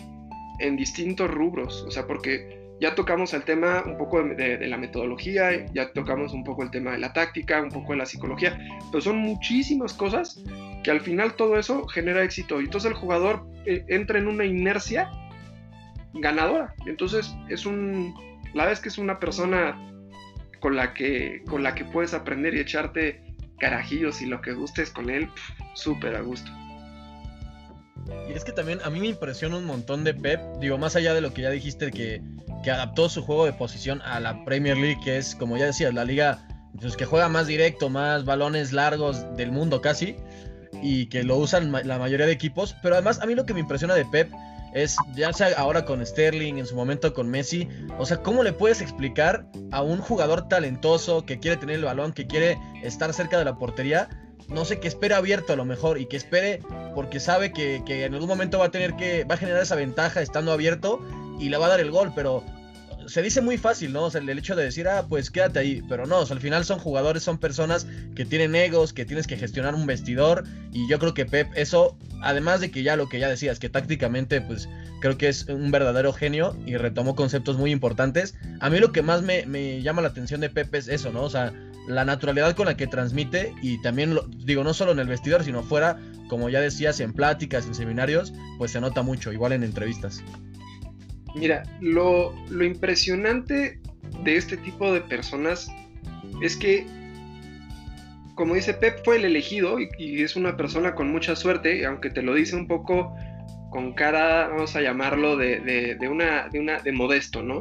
en 0.60 0.76
distintos 0.76 1.30
rubros, 1.30 1.84
o 1.86 1.90
sea, 1.90 2.06
porque 2.06 2.60
ya 2.80 2.94
tocamos 2.94 3.34
el 3.34 3.42
tema 3.42 3.82
un 3.84 3.98
poco 3.98 4.22
de, 4.22 4.66
la 4.66 4.78
metodología, 4.78 5.66
ya 5.74 5.92
tocamos 5.92 6.32
un 6.32 6.42
poco 6.44 6.62
el 6.62 6.70
tema 6.70 6.92
de 6.92 6.98
la 6.98 7.12
táctica, 7.12 7.60
un 7.60 7.68
poco 7.68 7.92
de 7.92 7.98
la 7.98 8.06
psicología, 8.06 8.58
pero 8.90 9.02
son 9.02 9.18
muchísimas 9.18 9.92
cosas 9.92 10.42
que 10.82 10.90
al 10.90 11.00
final 11.00 11.34
todo 11.34 11.58
eso 11.58 11.86
genera 11.88 12.24
éxito 12.24 12.60
y 12.60 12.64
entonces 12.64 12.92
el 12.92 12.96
jugador 12.96 13.46
eh, 13.66 13.84
entra 13.88 14.18
en 14.18 14.28
una 14.28 14.46
inercia 14.46 15.10
ganadora. 16.14 16.74
Entonces 16.86 17.34
es 17.50 17.66
un, 17.66 18.14
la 18.54 18.64
vez 18.64 18.80
que 18.80 18.88
es 18.88 18.96
una 18.96 19.20
persona 19.20 19.78
con 20.60 20.74
la 20.74 20.94
que, 20.94 21.42
con 21.48 21.62
la 21.62 21.74
que 21.74 21.84
puedes 21.84 22.14
aprender 22.14 22.54
y 22.54 22.60
echarte 22.60 23.22
carajillos 23.58 24.22
y 24.22 24.26
lo 24.26 24.40
que 24.40 24.52
gustes 24.52 24.90
con 24.90 25.10
él, 25.10 25.28
súper 25.74 26.16
a 26.16 26.22
gusto. 26.22 26.50
Y 28.28 28.32
es 28.32 28.44
que 28.44 28.52
también 28.52 28.80
a 28.84 28.90
mí 28.90 29.00
me 29.00 29.08
impresiona 29.08 29.56
un 29.56 29.64
montón 29.64 30.04
de 30.04 30.14
Pep, 30.14 30.40
digo, 30.60 30.78
más 30.78 30.96
allá 30.96 31.14
de 31.14 31.20
lo 31.20 31.32
que 31.32 31.42
ya 31.42 31.50
dijiste, 31.50 31.90
que, 31.90 32.22
que 32.62 32.70
adaptó 32.70 33.08
su 33.08 33.22
juego 33.22 33.44
de 33.44 33.52
posición 33.52 34.00
a 34.02 34.20
la 34.20 34.44
Premier 34.44 34.76
League, 34.76 35.00
que 35.02 35.18
es, 35.18 35.34
como 35.34 35.56
ya 35.56 35.66
decías, 35.66 35.94
la 35.94 36.04
liga 36.04 36.46
pues, 36.80 36.96
que 36.96 37.04
juega 37.04 37.28
más 37.28 37.46
directo, 37.46 37.88
más 37.88 38.24
balones 38.24 38.72
largos 38.72 39.24
del 39.36 39.52
mundo 39.52 39.80
casi, 39.80 40.16
y 40.82 41.06
que 41.06 41.24
lo 41.24 41.36
usan 41.36 41.72
la 41.72 41.98
mayoría 41.98 42.26
de 42.26 42.32
equipos. 42.32 42.76
Pero 42.82 42.94
además 42.94 43.20
a 43.20 43.26
mí 43.26 43.34
lo 43.34 43.46
que 43.46 43.54
me 43.54 43.60
impresiona 43.60 43.94
de 43.94 44.04
Pep 44.06 44.32
es, 44.72 44.96
ya 45.14 45.32
sea 45.32 45.48
ahora 45.56 45.84
con 45.84 46.04
Sterling, 46.04 46.58
en 46.58 46.66
su 46.66 46.76
momento 46.76 47.12
con 47.12 47.28
Messi, 47.28 47.68
o 47.98 48.06
sea, 48.06 48.18
¿cómo 48.18 48.42
le 48.42 48.52
puedes 48.52 48.80
explicar 48.80 49.46
a 49.72 49.82
un 49.82 49.98
jugador 49.98 50.48
talentoso 50.48 51.26
que 51.26 51.40
quiere 51.40 51.56
tener 51.56 51.76
el 51.76 51.84
balón, 51.84 52.12
que 52.12 52.26
quiere 52.26 52.58
estar 52.82 53.12
cerca 53.12 53.38
de 53.38 53.44
la 53.44 53.56
portería? 53.56 54.08
No 54.50 54.64
sé, 54.64 54.80
que 54.80 54.88
espere 54.88 55.14
abierto 55.14 55.52
a 55.52 55.56
lo 55.56 55.64
mejor 55.64 55.98
y 55.98 56.06
que 56.06 56.16
espere 56.16 56.60
porque 56.94 57.20
sabe 57.20 57.52
que, 57.52 57.82
en 57.86 58.14
algún 58.14 58.28
momento 58.28 58.58
va 58.58 58.66
a 58.66 58.70
tener 58.70 58.94
que, 58.96 59.24
va 59.24 59.36
a 59.36 59.38
generar 59.38 59.62
esa 59.62 59.76
ventaja 59.76 60.22
estando 60.22 60.52
abierto 60.52 61.00
y 61.38 61.48
le 61.48 61.56
va 61.56 61.66
a 61.66 61.70
dar 61.70 61.80
el 61.80 61.90
gol, 61.90 62.12
pero 62.14 62.44
se 63.06 63.22
dice 63.22 63.40
muy 63.40 63.58
fácil, 63.58 63.92
¿no? 63.92 64.04
O 64.04 64.10
sea, 64.10 64.20
el 64.20 64.38
hecho 64.38 64.56
de 64.56 64.64
decir, 64.64 64.88
ah, 64.88 65.06
pues 65.08 65.30
quédate 65.30 65.58
ahí, 65.58 65.82
pero 65.88 66.06
no, 66.06 66.18
o 66.18 66.26
sea, 66.26 66.36
al 66.36 66.42
final 66.42 66.64
son 66.64 66.78
jugadores, 66.78 67.22
son 67.22 67.38
personas 67.38 67.86
que 68.14 68.24
tienen 68.24 68.54
egos, 68.54 68.92
que 68.92 69.04
tienes 69.04 69.26
que 69.26 69.36
gestionar 69.36 69.74
un 69.74 69.86
vestidor 69.86 70.44
y 70.72 70.88
yo 70.88 70.98
creo 70.98 71.14
que 71.14 71.26
Pep, 71.26 71.48
eso, 71.54 71.96
además 72.22 72.60
de 72.60 72.70
que 72.70 72.82
ya 72.82 72.96
lo 72.96 73.08
que 73.08 73.18
ya 73.18 73.28
decías, 73.28 73.58
que 73.58 73.68
tácticamente, 73.68 74.40
pues 74.40 74.68
creo 75.00 75.18
que 75.18 75.28
es 75.28 75.46
un 75.46 75.70
verdadero 75.70 76.12
genio 76.12 76.56
y 76.66 76.76
retomó 76.76 77.14
conceptos 77.14 77.56
muy 77.56 77.70
importantes, 77.70 78.34
a 78.60 78.70
mí 78.70 78.78
lo 78.78 78.92
que 78.92 79.02
más 79.02 79.22
me, 79.22 79.82
llama 79.82 80.02
la 80.02 80.08
atención 80.08 80.40
de 80.40 80.50
Pep 80.50 80.74
es 80.74 80.88
eso, 80.88 81.12
¿no? 81.12 81.22
O 81.22 81.30
sea, 81.30 81.52
la 81.88 82.04
naturalidad 82.04 82.54
con 82.54 82.66
la 82.66 82.76
que 82.76 82.86
transmite 82.86 83.54
y 83.62 83.80
también, 83.82 84.14
lo, 84.14 84.22
digo, 84.28 84.64
no 84.64 84.74
solo 84.74 84.92
en 84.92 84.98
el 84.98 85.08
vestidor, 85.08 85.44
sino 85.44 85.62
fuera, 85.62 85.98
como 86.28 86.48
ya 86.48 86.60
decías, 86.60 87.00
en 87.00 87.12
pláticas, 87.12 87.66
en 87.66 87.74
seminarios, 87.74 88.32
pues 88.58 88.70
se 88.70 88.80
nota 88.80 89.02
mucho, 89.02 89.32
igual 89.32 89.52
en 89.52 89.64
entrevistas. 89.64 90.22
Mira, 91.34 91.62
lo, 91.80 92.34
lo 92.48 92.64
impresionante 92.64 93.80
de 94.24 94.36
este 94.36 94.56
tipo 94.56 94.92
de 94.92 95.00
personas 95.00 95.70
es 96.42 96.56
que, 96.56 96.86
como 98.34 98.54
dice 98.54 98.74
Pep, 98.74 99.00
fue 99.04 99.16
el 99.16 99.24
elegido 99.24 99.78
y, 99.78 100.22
es 100.22 100.36
una 100.36 100.56
persona 100.56 100.94
con 100.94 101.10
mucha 101.10 101.36
suerte, 101.36 101.84
aunque 101.86 102.10
te 102.10 102.22
lo 102.22 102.34
dice 102.34 102.56
un 102.56 102.66
poco 102.66 103.14
con 103.70 103.92
cara, 103.92 104.48
vamos 104.48 104.74
a 104.74 104.80
llamarlo, 104.80 105.36
de, 105.36 105.60
de, 105.60 105.94
de 105.94 106.08
una, 106.08 106.48
de, 106.48 106.58
una, 106.58 106.80
de 106.80 106.92
modesto, 106.92 107.42
¿no? 107.42 107.60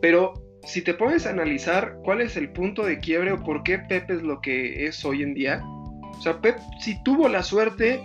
Pero 0.00 0.34
si 0.62 0.82
te 0.82 0.94
pones 0.94 1.26
a 1.26 1.30
analizar 1.30 1.96
cuál 2.04 2.20
es 2.20 2.36
el 2.36 2.50
punto 2.50 2.84
de 2.84 2.98
quiebre 2.98 3.32
o 3.32 3.42
por 3.42 3.62
qué 3.62 3.78
Pep 3.78 4.10
es 4.10 4.22
lo 4.22 4.40
que 4.40 4.86
es 4.86 5.04
hoy 5.04 5.22
en 5.22 5.34
día, 5.34 5.60
o 5.64 6.20
sea, 6.22 6.40
Pep 6.40 6.58
sí 6.80 6.96
tuvo 7.04 7.28
la 7.28 7.42
suerte 7.42 8.00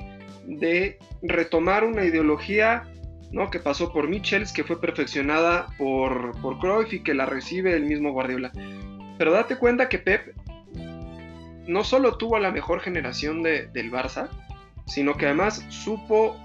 de 0.46 0.98
retomar 1.22 1.84
una 1.84 2.04
ideología 2.04 2.84
¿no? 3.32 3.50
Que 3.50 3.60
pasó 3.60 3.92
por 3.94 4.08
Michels, 4.08 4.52
que 4.52 4.64
fue 4.64 4.80
perfeccionada 4.82 5.68
por, 5.78 6.40
por 6.42 6.60
Cruyff 6.60 6.94
y 6.94 7.04
que 7.04 7.14
la 7.14 7.26
recibe 7.26 7.76
el 7.76 7.86
mismo 7.86 8.12
Guardiola. 8.12 8.52
Pero 9.18 9.32
date 9.32 9.58
cuenta 9.58 9.90
que 9.90 10.00
Pep 10.00 10.34
no 11.68 11.84
solo 11.84 12.18
tuvo 12.18 12.40
la 12.40 12.52
mejor 12.52 12.80
generación 12.80 13.44
del 13.44 13.92
Barça, 13.92 14.28
sino 14.88 15.16
que 15.16 15.28
además 15.28 15.64
supo, 15.70 16.36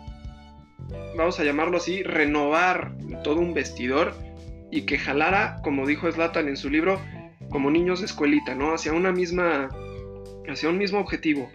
vamos 1.17 1.41
a 1.41 1.45
llamarlo 1.45 1.79
así, 1.79 2.03
renovar 2.03 2.93
todo 3.23 3.41
un 3.41 3.55
vestidor 3.55 4.15
y 4.71 4.83
que 4.83 4.99
jalara, 4.99 5.61
como 5.63 5.87
dijo 5.87 6.11
Slatan 6.11 6.49
en 6.49 6.59
su 6.59 6.69
libro, 6.69 7.01
como 7.49 7.71
niños 7.71 8.01
de 8.01 8.07
escuelita, 8.07 8.55
¿no? 8.55 8.75
Hacia 8.75 8.93
una 8.93 9.13
misma, 9.13 9.71
hacia 10.47 10.69
un 10.69 10.77
mismo 10.77 10.99
objetivo. 10.99 11.49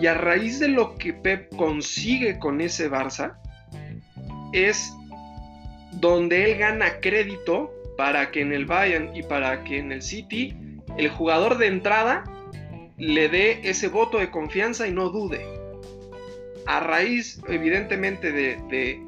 Y 0.00 0.06
a 0.06 0.14
raíz 0.14 0.58
de 0.58 0.68
lo 0.68 0.94
que 0.94 1.12
Pep 1.12 1.54
consigue 1.56 2.38
con 2.38 2.60
ese 2.60 2.90
Barça, 2.90 3.38
es 4.52 4.94
donde 5.92 6.50
él 6.50 6.58
gana 6.58 7.00
crédito 7.00 7.72
para 7.96 8.30
que 8.30 8.40
en 8.40 8.52
el 8.52 8.66
Bayern 8.66 9.14
y 9.14 9.22
para 9.22 9.64
que 9.64 9.78
en 9.78 9.92
el 9.92 10.02
City 10.02 10.56
el 10.96 11.08
jugador 11.08 11.58
de 11.58 11.66
entrada 11.66 12.24
le 12.96 13.28
dé 13.28 13.60
ese 13.64 13.88
voto 13.88 14.18
de 14.18 14.30
confianza 14.30 14.86
y 14.86 14.92
no 14.92 15.08
dude. 15.08 15.40
A 16.66 16.80
raíz, 16.80 17.40
evidentemente, 17.48 18.32
de, 18.32 19.00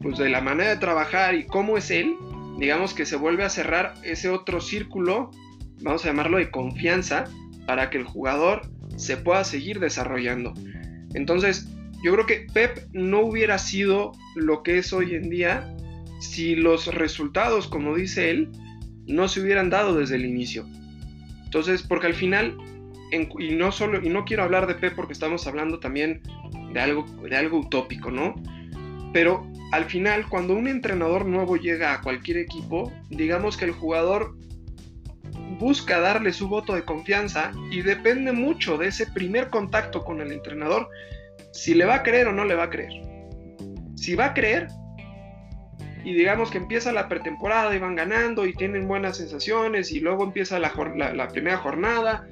pues 0.00 0.18
de 0.18 0.28
la 0.28 0.40
manera 0.40 0.70
de 0.70 0.76
trabajar 0.76 1.34
y 1.34 1.44
cómo 1.44 1.76
es 1.76 1.90
él, 1.90 2.16
digamos 2.58 2.94
que 2.94 3.04
se 3.04 3.16
vuelve 3.16 3.44
a 3.44 3.50
cerrar 3.50 3.94
ese 4.04 4.28
otro 4.28 4.60
círculo, 4.60 5.30
vamos 5.80 6.04
a 6.04 6.08
llamarlo 6.08 6.38
de 6.38 6.50
confianza, 6.50 7.24
para 7.66 7.90
que 7.90 7.98
el 7.98 8.04
jugador 8.04 8.62
se 8.96 9.16
pueda 9.16 9.44
seguir 9.44 9.80
desarrollando. 9.80 10.54
Entonces, 11.14 11.68
yo 12.02 12.12
creo 12.12 12.26
que 12.26 12.46
Pep 12.52 12.78
no 12.92 13.20
hubiera 13.20 13.58
sido 13.58 14.12
lo 14.34 14.62
que 14.62 14.78
es 14.78 14.92
hoy 14.92 15.14
en 15.14 15.30
día 15.30 15.72
si 16.20 16.54
los 16.54 16.92
resultados, 16.92 17.66
como 17.66 17.94
dice 17.94 18.30
él, 18.30 18.50
no 19.06 19.28
se 19.28 19.40
hubieran 19.40 19.70
dado 19.70 19.98
desde 19.98 20.16
el 20.16 20.24
inicio. 20.24 20.66
Entonces, 21.44 21.82
porque 21.82 22.06
al 22.06 22.14
final, 22.14 22.56
y 23.10 23.54
no 23.54 23.72
solo, 23.72 24.00
y 24.04 24.08
no 24.08 24.24
quiero 24.24 24.42
hablar 24.44 24.66
de 24.66 24.74
Pep 24.74 24.94
porque 24.94 25.12
estamos 25.12 25.46
hablando 25.46 25.80
también 25.80 26.22
de 26.72 26.80
algo, 26.80 27.04
de 27.28 27.36
algo 27.36 27.58
utópico, 27.58 28.10
¿no? 28.10 28.34
Pero 29.12 29.46
al 29.72 29.84
final, 29.84 30.28
cuando 30.28 30.54
un 30.54 30.68
entrenador 30.68 31.26
nuevo 31.26 31.56
llega 31.56 31.92
a 31.92 32.00
cualquier 32.00 32.38
equipo, 32.38 32.92
digamos 33.10 33.56
que 33.56 33.66
el 33.66 33.72
jugador 33.72 34.36
busca 35.58 36.00
darle 36.00 36.32
su 36.32 36.48
voto 36.48 36.74
de 36.74 36.84
confianza 36.84 37.52
y 37.70 37.82
depende 37.82 38.32
mucho 38.32 38.78
de 38.78 38.88
ese 38.88 39.06
primer 39.06 39.50
contacto 39.50 40.04
con 40.04 40.20
el 40.20 40.32
entrenador 40.32 40.88
si 41.52 41.74
le 41.74 41.84
va 41.84 41.96
a 41.96 42.02
creer 42.02 42.28
o 42.28 42.32
no 42.32 42.44
le 42.44 42.54
va 42.54 42.64
a 42.64 42.70
creer. 42.70 42.92
Si 43.94 44.14
va 44.14 44.26
a 44.26 44.34
creer, 44.34 44.68
y 46.04 46.14
digamos 46.14 46.50
que 46.50 46.58
empieza 46.58 46.92
la 46.92 47.08
pretemporada 47.08 47.74
y 47.74 47.78
van 47.78 47.94
ganando 47.94 48.46
y 48.46 48.54
tienen 48.54 48.88
buenas 48.88 49.18
sensaciones 49.18 49.92
y 49.92 50.00
luego 50.00 50.24
empieza 50.24 50.58
la, 50.58 50.72
primera 51.28 51.58
jornada 51.58 52.26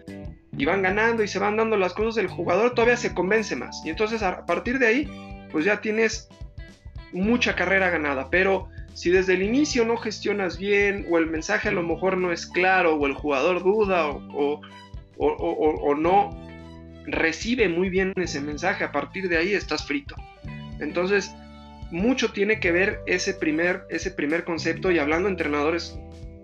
y 0.57 0.65
van 0.65 0.83
ganando 0.83 1.23
y 1.23 1.29
se 1.29 1.39
van 1.39 1.57
dando 1.57 1.77
las 1.77 1.95
cosas, 1.95 2.17
el 2.17 2.29
jugador 2.29 2.75
todavía 2.75 2.97
se 2.97 3.15
convence 3.15 3.55
más. 3.55 3.81
Y 3.85 3.91
entonces 3.91 4.23
a 4.23 4.45
partir 4.45 4.79
de 4.79 4.87
ahí, 4.87 5.47
pues 5.53 5.65
ya 5.65 5.81
tienes 5.81 6.29
mucha 7.13 7.55
carrera 7.55 7.91
ganada. 7.91 8.29
Pero 8.31 8.69
si 8.95 9.11
desde 9.11 9.35
el 9.35 9.43
inicio 9.43 9.85
no 9.85 9.97
gestionas 9.97 10.59
bien 10.59 11.07
o 11.11 11.19
el 11.19 11.27
mensaje 11.27 11.69
a 11.69 11.73
lo 11.73 11.83
mejor 11.83 12.17
no 12.17 12.33
es 12.33 12.47
claro 12.47 12.97
o 12.97 13.07
el 13.07 13.15
jugador 13.15 13.63
duda 13.63 14.09
o, 14.09 14.61
no 15.97 16.50
recibe 17.07 17.69
muy 17.69 17.89
bien 17.89 18.13
ese 18.17 18.41
mensaje, 18.41 18.85
a 18.85 18.93
partir 18.93 19.29
de 19.29 19.39
ahí 19.39 19.53
estás 19.53 19.87
frito. 19.87 20.15
Entonces, 20.81 21.31
mucho 21.91 22.33
tiene 22.33 22.61
que 22.61 22.73
ver 22.73 23.01
ese 23.07 23.35
primer, 23.35 23.85
ese 23.91 24.11
primer 24.11 24.45
concepto 24.45 24.91
y 24.91 24.99
hablando 24.99 25.29
de 25.29 25.33
entrenadores 25.33 25.99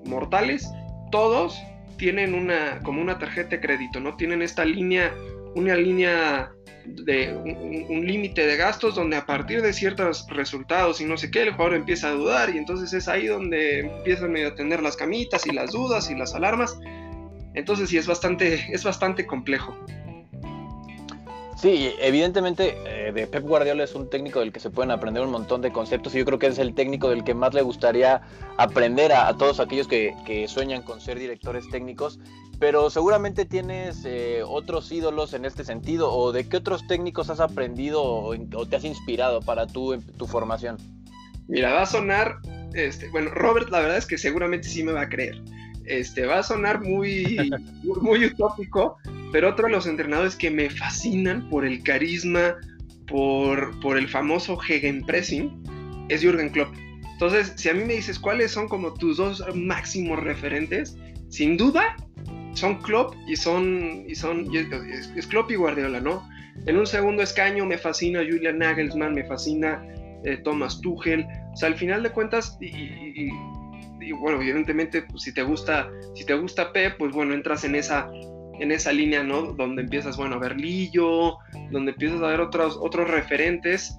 mortales, 0.04 0.68
todos 1.10 1.58
tienen 1.96 2.34
una, 2.34 2.80
como 2.82 3.00
una 3.00 3.18
tarjeta 3.18 3.50
de 3.50 3.60
crédito, 3.60 4.00
¿no? 4.00 4.16
Tienen 4.16 4.42
esta 4.42 4.64
línea, 4.64 5.14
una 5.54 5.74
línea 5.76 6.52
de 6.84 7.34
un, 7.34 8.06
límite 8.06 8.46
de 8.46 8.56
gastos 8.56 8.94
donde 8.94 9.16
a 9.16 9.26
partir 9.26 9.60
de 9.60 9.72
ciertos 9.72 10.26
resultados 10.28 11.00
y 11.00 11.04
no 11.04 11.16
sé 11.16 11.30
qué, 11.30 11.42
el 11.42 11.52
jugador 11.52 11.74
empieza 11.74 12.08
a 12.08 12.12
dudar 12.12 12.54
y 12.54 12.58
entonces 12.58 12.92
es 12.92 13.08
ahí 13.08 13.26
donde 13.26 13.80
empiezan 13.80 14.36
a 14.36 14.54
tener 14.54 14.82
las 14.82 14.96
camitas 14.96 15.46
y 15.46 15.52
las 15.52 15.72
dudas 15.72 16.10
y 16.10 16.14
las 16.14 16.34
alarmas. 16.34 16.78
Entonces 17.54 17.88
sí, 17.88 17.96
es 17.96 18.06
bastante, 18.06 18.66
es 18.72 18.84
bastante 18.84 19.26
complejo. 19.26 19.76
Sí, 21.56 21.90
evidentemente 22.00 22.76
eh, 22.84 23.12
de 23.12 23.26
Pep 23.26 23.42
Guardiola 23.42 23.84
es 23.84 23.94
un 23.94 24.10
técnico 24.10 24.40
del 24.40 24.52
que 24.52 24.60
se 24.60 24.68
pueden 24.68 24.90
aprender 24.90 25.22
un 25.22 25.30
montón 25.30 25.62
de 25.62 25.72
conceptos 25.72 26.14
y 26.14 26.18
yo 26.18 26.26
creo 26.26 26.38
que 26.38 26.48
es 26.48 26.58
el 26.58 26.74
técnico 26.74 27.08
del 27.08 27.24
que 27.24 27.32
más 27.32 27.54
le 27.54 27.62
gustaría 27.62 28.20
aprender 28.58 29.12
a, 29.12 29.34
todos 29.38 29.58
aquellos 29.58 29.88
que, 29.88 30.44
sueñan 30.48 30.82
con 30.82 31.00
ser 31.00 31.18
directores 31.18 31.64
técnicos, 31.70 32.20
pero 32.58 32.90
seguramente 32.90 33.46
tienes 33.46 34.04
eh, 34.04 34.42
otros 34.46 34.92
ídolos 34.92 35.32
en 35.32 35.46
este 35.46 35.64
sentido 35.64 36.12
o 36.12 36.30
de 36.30 36.46
qué 36.46 36.58
otros 36.58 36.86
técnicos 36.86 37.30
has 37.30 37.40
aprendido 37.40 38.02
o, 38.04 38.36
te 38.66 38.76
has 38.76 38.84
inspirado 38.84 39.40
para 39.40 39.66
tu, 39.66 39.98
tu 40.18 40.26
formación. 40.26 40.76
Mira, 41.48 41.72
va 41.72 41.82
a 41.82 41.86
sonar, 41.86 42.36
este, 42.74 43.08
bueno, 43.08 43.30
Robert 43.30 43.70
la 43.70 43.80
verdad 43.80 43.96
es 43.96 44.04
que 44.04 44.18
seguramente 44.18 44.68
sí 44.68 44.82
me 44.82 44.92
va 44.92 45.02
a 45.02 45.08
creer. 45.08 45.40
Este, 45.86 46.26
va 46.26 46.40
a 46.40 46.42
sonar 46.42 46.82
muy, 46.82 47.50
muy 48.02 48.26
utópico, 48.26 48.98
pero 49.36 49.50
otro 49.50 49.66
de 49.66 49.72
los 49.72 49.86
entrenadores 49.86 50.34
que 50.34 50.50
me 50.50 50.70
fascinan 50.70 51.50
por 51.50 51.66
el 51.66 51.82
carisma, 51.82 52.56
por, 53.06 53.78
por 53.80 53.98
el 53.98 54.08
famoso 54.08 54.56
Gegenpressing, 54.56 55.62
es 56.08 56.22
Jürgen 56.22 56.48
Klopp. 56.48 56.74
Entonces, 57.12 57.52
si 57.54 57.68
a 57.68 57.74
mí 57.74 57.84
me 57.84 57.92
dices 57.92 58.18
cuáles 58.18 58.52
son 58.52 58.66
como 58.66 58.94
tus 58.94 59.18
dos 59.18 59.44
máximos 59.54 60.20
referentes, 60.20 60.96
sin 61.28 61.58
duda 61.58 61.96
son 62.54 62.80
Klopp 62.80 63.14
y 63.28 63.36
son, 63.36 64.06
y 64.08 64.14
son 64.14 64.48
es, 64.56 65.26
Klopp 65.26 65.50
y 65.50 65.56
Guardiola, 65.56 66.00
¿no? 66.00 66.26
En 66.64 66.78
un 66.78 66.86
segundo 66.86 67.22
escaño 67.22 67.66
me 67.66 67.76
fascina 67.76 68.20
Julian 68.20 68.56
Nagelsmann, 68.56 69.12
me 69.12 69.24
fascina 69.26 69.86
eh, 70.24 70.38
Thomas 70.44 70.80
Tuchel. 70.80 71.26
O 71.52 71.56
sea, 71.58 71.68
al 71.68 71.76
final 71.76 72.02
de 72.02 72.08
cuentas, 72.08 72.56
y, 72.62 73.28
y 74.00 74.12
bueno, 74.12 74.40
evidentemente, 74.40 75.02
pues, 75.02 75.24
si 75.24 75.34
te 75.34 75.42
gusta, 75.42 75.90
si 76.14 76.24
te 76.24 76.32
gusta 76.32 76.72
Pep, 76.72 76.96
pues 76.96 77.12
bueno, 77.12 77.34
entras 77.34 77.64
en 77.64 77.74
esa, 77.74 78.08
en 78.60 78.72
esa 78.72 78.92
línea, 78.92 79.22
¿no? 79.22 79.52
Donde 79.52 79.82
empiezas, 79.82 80.16
bueno, 80.16 80.36
a 80.36 80.38
ver 80.38 80.56
Lillo, 80.56 81.38
donde 81.70 81.92
empiezas 81.92 82.22
a 82.22 82.28
ver 82.28 82.40
otros, 82.40 82.78
otros 82.80 83.08
referentes. 83.08 83.96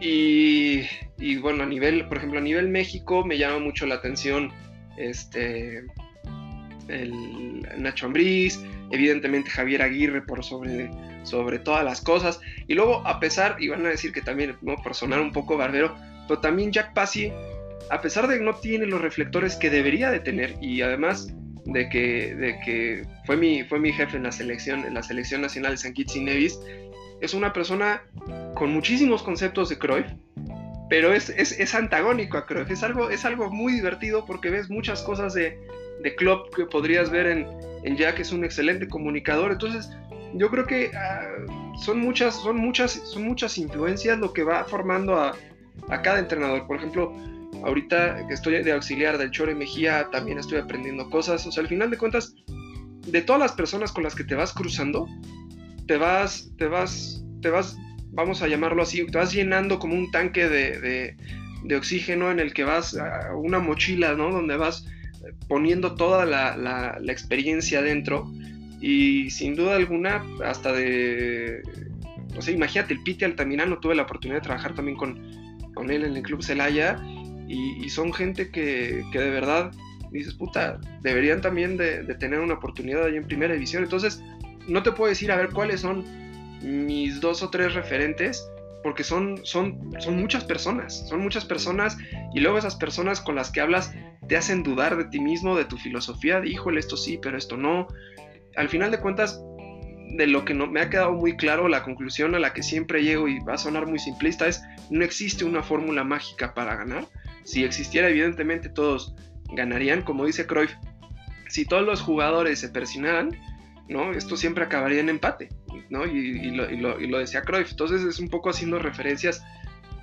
Y, 0.00 0.82
y, 1.18 1.36
bueno, 1.36 1.62
a 1.62 1.66
nivel, 1.66 2.06
por 2.08 2.18
ejemplo, 2.18 2.38
a 2.38 2.42
nivel 2.42 2.68
México 2.68 3.24
me 3.24 3.38
llama 3.38 3.60
mucho 3.60 3.86
la 3.86 3.96
atención 3.96 4.50
este 4.96 5.84
el 6.88 7.62
Nacho 7.78 8.06
Ambriz, 8.06 8.60
evidentemente 8.90 9.48
Javier 9.48 9.82
Aguirre 9.82 10.20
por 10.22 10.44
sobre, 10.44 10.90
sobre 11.22 11.58
todas 11.60 11.84
las 11.84 12.00
cosas. 12.00 12.40
Y 12.66 12.74
luego, 12.74 13.06
a 13.06 13.20
pesar, 13.20 13.56
y 13.60 13.68
van 13.68 13.86
a 13.86 13.90
decir 13.90 14.12
que 14.12 14.20
también, 14.20 14.56
¿no? 14.60 14.76
por 14.76 14.94
sonar 14.94 15.20
un 15.20 15.32
poco 15.32 15.56
barbero, 15.56 15.94
pero 16.26 16.40
también 16.40 16.72
Jack 16.72 16.92
Passy 16.92 17.32
a 17.90 18.00
pesar 18.00 18.26
de 18.26 18.38
que 18.38 18.44
no 18.44 18.54
tiene 18.54 18.86
los 18.86 19.00
reflectores 19.00 19.56
que 19.56 19.68
debería 19.68 20.10
de 20.10 20.20
tener 20.20 20.54
y 20.60 20.80
además 20.80 21.34
de 21.64 21.88
que, 21.88 22.34
de 22.34 22.58
que 22.60 23.06
fue, 23.24 23.36
mi, 23.36 23.62
fue 23.64 23.78
mi 23.78 23.92
jefe 23.92 24.16
en 24.16 24.24
la 24.24 24.32
selección, 24.32 24.84
en 24.84 24.94
la 24.94 25.02
selección 25.02 25.40
nacional 25.40 25.72
de 25.72 25.78
San 25.78 25.92
Kitts 25.92 26.16
y 26.16 26.20
Nevis, 26.20 26.58
es 27.20 27.34
una 27.34 27.52
persona 27.52 28.02
con 28.54 28.72
muchísimos 28.72 29.22
conceptos 29.22 29.68
de 29.68 29.78
Cruyff, 29.78 30.06
pero 30.90 31.14
es, 31.14 31.30
es, 31.30 31.74
antagónico 31.74 32.36
a 32.36 32.46
Cruyff. 32.46 32.70
Es 32.70 32.82
algo, 32.82 33.10
es 33.10 33.24
algo 33.24 33.48
muy 33.50 33.72
divertido 33.72 34.26
porque 34.26 34.50
ves 34.50 34.68
muchas 34.68 35.02
cosas 35.02 35.32
de, 35.32 35.58
de 36.02 36.14
Klopp 36.16 36.54
que 36.54 36.66
podrías 36.66 37.10
ver 37.10 37.28
en, 37.28 37.46
en 37.84 37.96
Jack, 37.96 38.18
es 38.18 38.32
un 38.32 38.44
excelente 38.44 38.88
comunicador. 38.88 39.52
Entonces, 39.52 39.88
yo 40.34 40.50
creo 40.50 40.66
que 40.66 40.90
ah, 40.94 41.28
son, 41.82 42.00
muchas, 42.00 42.34
son, 42.34 42.56
muchas, 42.56 42.92
son 42.92 43.22
muchas 43.22 43.56
influencias 43.56 44.18
lo 44.18 44.32
que 44.32 44.42
va 44.42 44.64
formando 44.64 45.16
a, 45.16 45.34
a 45.88 46.02
cada 46.02 46.18
entrenador. 46.18 46.66
Por 46.66 46.76
ejemplo, 46.76 47.12
Ahorita 47.64 48.26
que 48.26 48.34
estoy 48.34 48.62
de 48.62 48.72
auxiliar 48.72 49.18
del 49.18 49.30
Chore 49.30 49.54
Mejía, 49.54 50.08
también 50.10 50.38
estoy 50.38 50.58
aprendiendo 50.58 51.08
cosas. 51.10 51.46
O 51.46 51.52
sea, 51.52 51.62
al 51.62 51.68
final 51.68 51.90
de 51.90 51.98
cuentas, 51.98 52.34
de 53.06 53.22
todas 53.22 53.40
las 53.40 53.52
personas 53.52 53.92
con 53.92 54.04
las 54.04 54.14
que 54.14 54.24
te 54.24 54.34
vas 54.34 54.52
cruzando, 54.52 55.08
te 55.86 55.96
vas, 55.96 56.50
te 56.58 56.66
vas, 56.66 57.24
te 57.40 57.50
vas, 57.50 57.76
vamos 58.10 58.42
a 58.42 58.48
llamarlo 58.48 58.82
así, 58.82 59.04
te 59.06 59.18
vas 59.18 59.32
llenando 59.32 59.78
como 59.78 59.94
un 59.94 60.10
tanque 60.10 60.48
de, 60.48 61.16
oxígeno 61.76 62.30
en 62.30 62.40
el 62.40 62.52
que 62.52 62.64
vas 62.64 62.96
a 62.96 63.34
una 63.34 63.58
mochila, 63.58 64.14
¿no? 64.14 64.30
Donde 64.30 64.56
vas 64.56 64.86
poniendo 65.48 65.94
toda 65.94 66.26
la, 66.26 66.56
la, 66.56 67.12
experiencia 67.12 67.82
dentro. 67.82 68.30
Y 68.80 69.30
sin 69.30 69.54
duda 69.54 69.76
alguna, 69.76 70.24
hasta 70.44 70.72
de. 70.72 71.62
O 72.36 72.42
sea, 72.42 72.52
imagínate, 72.52 72.94
el 72.94 73.02
Piti 73.02 73.24
Altamirano, 73.24 73.78
tuve 73.78 73.94
la 73.94 74.02
oportunidad 74.02 74.40
de 74.40 74.44
trabajar 74.46 74.74
también 74.74 74.96
con, 74.96 75.20
con 75.74 75.90
él 75.90 76.04
en 76.04 76.16
el 76.16 76.22
Club 76.22 76.42
Celaya 76.42 76.96
y, 77.52 77.88
son 77.90 78.12
gente 78.12 78.50
que, 78.50 79.04
de 79.12 79.30
verdad 79.30 79.72
dices, 80.10 80.34
puta, 80.34 80.78
deberían 81.00 81.40
también 81.40 81.76
de, 81.76 82.02
tener 82.14 82.40
una 82.40 82.54
oportunidad 82.54 83.04
ahí 83.04 83.16
en 83.16 83.24
primera 83.24 83.54
división. 83.54 83.82
Entonces, 83.82 84.22
no 84.66 84.82
te 84.82 84.92
puedo 84.92 85.08
decir 85.08 85.30
a 85.32 85.36
ver 85.36 85.50
cuáles 85.50 85.80
son 85.80 86.04
mis 86.62 87.20
dos 87.20 87.42
o 87.42 87.50
tres 87.50 87.74
referentes, 87.74 88.48
porque 88.82 89.04
son, 89.04 89.40
son, 89.44 89.92
son 90.00 90.16
muchas 90.16 90.44
personas, 90.44 91.08
son 91.08 91.20
muchas 91.20 91.44
personas 91.44 91.96
y 92.34 92.40
luego 92.40 92.58
esas 92.58 92.76
personas 92.76 93.20
con 93.20 93.36
las 93.36 93.50
que 93.50 93.60
hablas 93.60 93.94
te 94.28 94.36
hacen 94.36 94.62
dudar 94.62 94.96
de 94.96 95.04
ti 95.04 95.20
mismo, 95.20 95.56
de 95.56 95.64
tu 95.64 95.76
filosofía, 95.76 96.40
de 96.40 96.48
híjole, 96.48 96.80
esto 96.80 96.96
sí, 96.96 97.18
pero 97.20 97.36
esto 97.36 97.56
no. 97.56 97.86
Al 98.56 98.68
final 98.68 98.90
de 98.90 98.98
cuentas, 98.98 99.42
de 100.16 100.26
lo 100.26 100.44
que 100.44 100.54
no, 100.54 100.66
me 100.66 100.80
ha 100.80 100.90
quedado 100.90 101.12
muy 101.12 101.36
claro, 101.36 101.68
la 101.68 101.82
conclusión 101.82 102.34
a 102.34 102.38
la 102.38 102.52
que 102.52 102.62
siempre 102.62 103.02
llego 103.02 103.28
y 103.28 103.38
va 103.40 103.54
a 103.54 103.58
sonar 103.58 103.86
muy 103.86 103.98
simplista 103.98 104.46
es, 104.46 104.62
no 104.90 105.04
existe 105.04 105.44
una 105.44 105.62
fórmula 105.62 106.04
mágica 106.04 106.54
para 106.54 106.76
ganar. 106.76 107.06
Si 107.44 107.64
existiera, 107.64 108.08
evidentemente 108.08 108.68
todos 108.68 109.14
ganarían, 109.52 110.02
como 110.02 110.24
dice 110.24 110.46
Cruyff, 110.46 110.72
si 111.48 111.64
todos 111.64 111.84
los 111.84 112.00
jugadores 112.00 112.60
se 112.60 112.68
persinaran, 112.68 113.30
¿no? 113.88 114.12
Esto 114.12 114.36
siempre 114.36 114.64
acabaría 114.64 115.00
en 115.00 115.08
empate, 115.08 115.50
¿no? 115.90 116.06
Y, 116.06 116.50
lo, 116.50 117.18
decía 117.18 117.42
Cruyff. 117.42 117.70
Entonces 117.70 118.02
es 118.02 118.18
un 118.18 118.28
poco 118.28 118.50
haciendo 118.50 118.78
referencias 118.78 119.42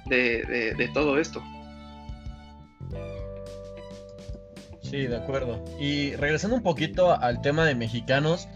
de, 0.06 0.90
todo 0.94 1.20
esto. 1.20 1.44
Sí, 4.82 5.08
de 5.08 5.18
acuerdo. 5.18 5.64
Y 5.80 6.16
regresando 6.16 6.56
un 6.56 6.64
poquito 6.64 7.20
al 7.20 7.42
tema 7.42 7.66
de 7.66 7.76
mexicanos, 7.76 8.48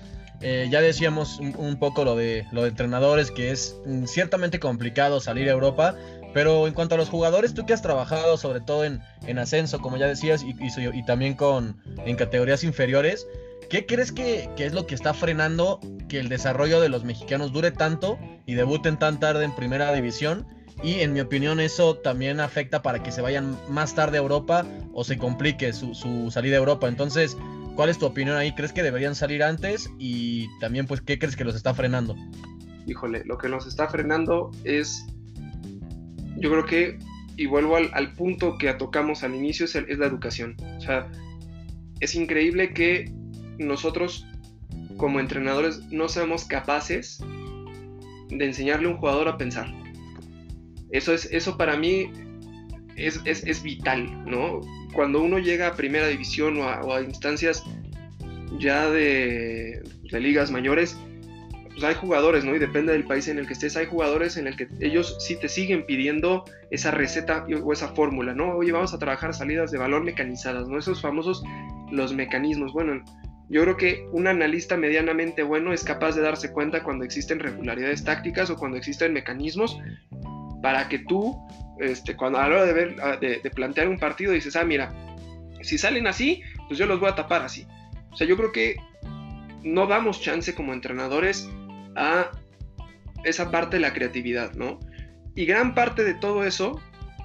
eh, 0.41 0.67
ya 0.69 0.81
decíamos 0.81 1.39
un, 1.39 1.77
poco 1.77 2.03
lo 2.03 2.15
de, 2.15 2.45
lo 2.51 2.63
de 2.63 2.69
entrenadores, 2.69 3.31
que 3.31 3.51
es 3.51 3.77
mm, 3.85 4.05
ciertamente 4.05 4.59
complicado 4.59 5.19
salir 5.19 5.47
a 5.47 5.53
Europa, 5.53 5.95
pero 6.33 6.67
en 6.67 6.73
cuanto 6.73 6.95
a 6.95 6.97
los 6.97 7.09
jugadores, 7.09 7.53
tú 7.53 7.65
que 7.65 7.73
has 7.73 7.81
trabajado 7.81 8.37
sobre 8.37 8.61
todo 8.61 8.83
en, 8.85 9.01
ascenso, 9.37 9.79
como 9.79 9.97
ya 9.97 10.07
decías, 10.07 10.43
y, 10.43 11.05
también 11.05 11.35
con, 11.35 11.77
en 12.05 12.15
categorías 12.15 12.63
inferiores, 12.63 13.27
¿qué 13.69 13.85
crees 13.85 14.11
que, 14.11 14.49
es 14.57 14.73
lo 14.73 14.87
que 14.87 14.95
está 14.95 15.13
frenando 15.13 15.79
que 16.07 16.19
el 16.19 16.29
desarrollo 16.29 16.81
de 16.81 16.89
los 16.89 17.03
mexicanos 17.03 17.53
dure 17.53 17.71
tanto 17.71 18.17
y 18.45 18.55
debuten 18.55 18.97
tan 18.97 19.19
tarde 19.19 19.45
en 19.45 19.55
primera 19.55 19.93
división? 19.93 20.45
Y 20.81 21.01
en 21.01 21.13
mi 21.13 21.21
opinión 21.21 21.59
eso 21.59 21.97
también 21.97 22.39
afecta 22.39 22.81
para 22.81 23.03
que 23.03 23.11
se 23.11 23.21
vayan 23.21 23.57
más 23.69 23.93
tarde 23.93 24.17
a 24.17 24.21
Europa 24.21 24.65
o 24.93 25.03
se 25.03 25.17
complique 25.19 25.71
su, 25.71 25.93
su 25.93 26.31
salida 26.31 26.55
a 26.55 26.59
Europa. 26.59 26.87
Entonces, 26.87 27.37
¿Cuál 27.75 27.89
es 27.89 27.97
tu 27.97 28.05
opinión 28.05 28.37
ahí? 28.37 28.53
¿Crees 28.53 28.71
que 28.71 28.83
deberían 28.83 29.15
salir 29.15 29.41
antes? 29.41 29.89
Y 29.97 30.47
también, 30.59 30.85
pues, 30.85 31.01
¿qué 31.01 31.17
crees 31.17 31.35
que 31.35 31.43
los 31.43 31.55
está 31.55 31.73
frenando? 31.73 32.15
Híjole, 32.85 33.23
lo 33.25 33.37
que 33.39 33.49
nos 33.49 33.65
está 33.65 33.87
frenando 33.87 34.51
es, 34.63 35.07
yo 36.37 36.49
creo 36.49 36.65
que, 36.65 36.99
y 37.37 37.45
vuelvo 37.45 37.77
al, 37.77 38.13
punto 38.13 38.57
que 38.57 38.71
tocamos 38.73 39.23
al 39.23 39.35
inicio, 39.35 39.65
es, 39.65 39.75
la 39.75 40.05
educación. 40.05 40.55
O 40.77 40.81
sea, 40.81 41.09
es 41.99 42.15
increíble 42.15 42.73
que 42.73 43.11
nosotros, 43.57 44.25
como 44.97 45.19
entrenadores, 45.19 45.79
no 45.91 46.09
seamos 46.09 46.45
capaces 46.45 47.19
de 48.29 48.45
enseñarle 48.45 48.87
a 48.87 48.91
un 48.91 48.97
jugador 48.97 49.27
a 49.27 49.37
pensar. 49.37 49.73
Eso, 50.91 51.13
es, 51.13 51.27
eso 51.31 51.57
para 51.57 51.75
mí 51.77 52.11
es, 52.95 53.19
es, 53.25 53.43
es 53.45 53.63
vital, 53.63 54.25
¿no? 54.25 54.61
cuando 54.93 55.21
uno 55.21 55.39
llega 55.39 55.67
a 55.67 55.75
primera 55.75 56.07
división 56.07 56.57
o 56.59 56.93
a, 56.93 57.01
instancias 57.01 57.63
ya 58.59 58.89
de, 58.89 59.81
ligas 60.11 60.51
mayores, 60.51 60.97
pues 61.73 61.83
hay 61.83 61.95
jugadores, 61.95 62.45
¿no? 62.45 62.55
Y 62.55 62.59
depende 62.59 62.93
del 62.93 63.05
país 63.05 63.27
en 63.27 63.39
el 63.39 63.47
que 63.47 63.53
estés, 63.53 63.75
hay 63.75 63.85
jugadores 63.85 64.37
en 64.37 64.47
el 64.47 64.55
que 64.55 64.67
ellos 64.79 65.17
sí 65.19 65.35
te 65.39 65.49
siguen 65.49 65.85
pidiendo 65.85 66.45
esa 66.71 66.91
receta 66.91 67.45
o 67.63 67.73
esa 67.73 67.89
fórmula, 67.89 68.33
¿no? 68.33 68.55
Oye, 68.55 68.71
vamos 68.71 68.93
a 68.93 68.99
trabajar 68.99 69.33
salidas 69.33 69.71
de 69.71 69.77
valor 69.77 70.03
mecanizadas, 70.03 70.67
¿no? 70.67 70.77
Esos 70.77 71.01
famosos, 71.01 71.43
los 71.91 72.13
mecanismos. 72.13 72.73
Bueno, 72.73 73.03
yo 73.49 73.61
creo 73.63 73.77
que 73.77 74.07
un 74.11 74.27
analista 74.27 74.77
medianamente 74.77 75.43
bueno 75.43 75.73
es 75.73 75.83
capaz 75.83 76.15
de 76.15 76.21
darse 76.21 76.51
cuenta 76.51 76.83
cuando 76.83 77.05
existen 77.05 77.39
regularidades 77.39 78.03
tácticas 78.03 78.49
o 78.49 78.55
cuando 78.55 78.77
existen 78.77 79.13
mecanismos 79.13 79.77
para 80.61 80.87
que 80.87 80.99
tú 80.99 81.35
este, 81.79 82.15
cuando 82.15 82.39
a 82.39 82.47
la 82.47 82.55
hora 82.55 82.65
de, 82.65 82.73
ver, 82.73 82.95
ah, 83.01 83.17
de, 83.17 83.39
plantear 83.53 83.87
un 83.87 83.97
partido 83.97 84.31
dices, 84.31 84.55
ah, 84.55 84.63
mira, 84.63 84.93
si 85.61 85.77
salen 85.77 86.07
así, 86.07 86.41
pues 86.67 86.77
yo 86.77 86.85
los 86.85 86.99
voy 86.99 87.09
a 87.09 87.15
tapar 87.15 87.41
así. 87.41 87.65
O 88.11 88.15
sea, 88.15 88.27
yo 88.27 88.37
creo 88.37 88.51
que 88.51 88.75
no 89.63 89.87
damos 89.87 90.21
chance 90.21 90.53
como 90.53 90.73
entrenadores 90.73 91.49
a 91.95 92.31
esa 93.23 93.51
parte 93.51 93.77
de 93.77 93.81
la 93.81 93.93
creatividad, 93.93 94.53
¿no? 94.53 94.79
Y 95.35 95.45
gran 95.45 95.73
parte 95.73 96.03
de 96.03 96.13
todo 96.13 96.43
eso, 96.43 96.79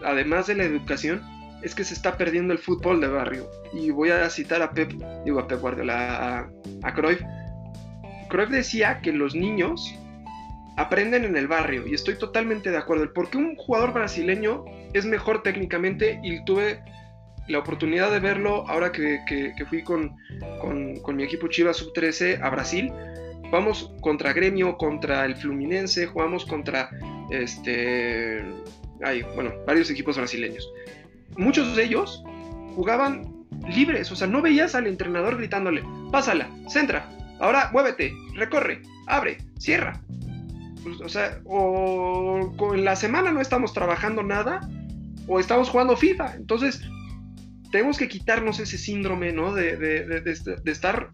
además 0.05 0.47
de 0.47 0.55
la 0.55 0.65
educación, 0.65 1.23
es 1.63 1.75
que 1.75 1.85
se 1.85 1.95
está 1.95 2.17
perdiendo 2.17 2.53
el 2.53 2.59
fútbol 2.59 3.01
de 3.01 3.09
barrio. 3.09 3.51
Y 3.73 3.91
voy 3.91 4.11
a 4.11 4.29
citar 4.31 4.63
a 4.63 4.71
Pep, 4.71 4.93
digo 5.25 5.41
a 5.41 5.49
Pep 5.49 5.61
Guardiola, 5.61 6.39
a, 6.39 6.51
a 6.83 6.95
Cruyff. 6.95 7.21
Cruyff 8.29 8.51
decía 8.51 9.01
que 9.01 9.13
los 9.13 9.35
niños 9.35 9.95
aprenden 10.77 11.25
en 11.25 11.37
el 11.37 11.49
barrio 11.49 11.87
y 11.87 11.95
estoy 11.95 12.17
totalmente 12.17 12.71
de 12.71 12.77
acuerdo. 12.77 13.13
Porque 13.13 13.37
un 13.37 13.57
jugador 13.57 13.93
brasileño 13.93 14.65
es 14.93 15.05
mejor 15.05 15.43
técnicamente 15.43 16.21
y 16.23 16.45
tuve 16.45 16.81
la 17.49 17.59
oportunidad 17.59 18.11
de 18.13 18.21
verlo 18.21 18.69
ahora 18.69 18.93
que, 18.93 19.53
fui 19.69 19.83
con, 19.83 20.17
con, 20.61 21.17
mi 21.17 21.25
equipo 21.25 21.49
Chivas 21.49 21.79
Sub-13 21.79 22.41
a 22.43 22.51
Brasil. 22.51 22.93
Jugamos 23.51 23.93
contra 24.01 24.33
Gremio, 24.33 24.77
contra 24.77 25.25
el 25.25 25.37
Fluminense, 25.37 26.07
jugamos 26.07 26.45
contra 26.45 26.91
este, 27.31 28.45
hay, 29.03 29.23
bueno, 29.35 29.53
varios 29.67 29.91
equipos 29.91 30.17
brasileños. 30.17 30.71
Muchos 31.37 31.77
de 31.77 31.85
ellos 31.85 32.23
jugaban 32.75 33.47
libres, 33.75 34.11
o 34.13 34.17
sea, 34.17 34.27
no 34.27 34.43
veías 34.43 34.75
al 34.75 34.87
entrenador 34.87 35.37
gritándole, 35.37 35.83
pásala, 36.13 36.51
centra, 36.69 37.09
ahora 37.41 37.71
muévete, 37.73 38.13
recorre, 38.35 38.83
abre, 39.07 39.39
cierra. 39.59 40.01
Pues, 40.83 41.01
o 41.01 41.09
sea, 41.09 41.41
o 41.45 42.75
en 42.75 42.85
la 42.85 42.97
semana 42.97 43.33
no 43.33 43.41
estamos 43.41 43.73
trabajando 43.73 44.23
nada, 44.23 44.61
o 45.29 45.39
estamos 45.39 45.69
jugando 45.69 45.97
FIFA. 45.97 46.35
Entonces, 46.37 46.83
tenemos 47.71 47.99
que 47.99 48.09
quitarnos 48.09 48.59
ese 48.59 48.79
síndrome, 48.79 49.33
¿no? 49.33 49.53
De, 49.53 49.77
de, 49.77 50.71
estar 50.71 51.11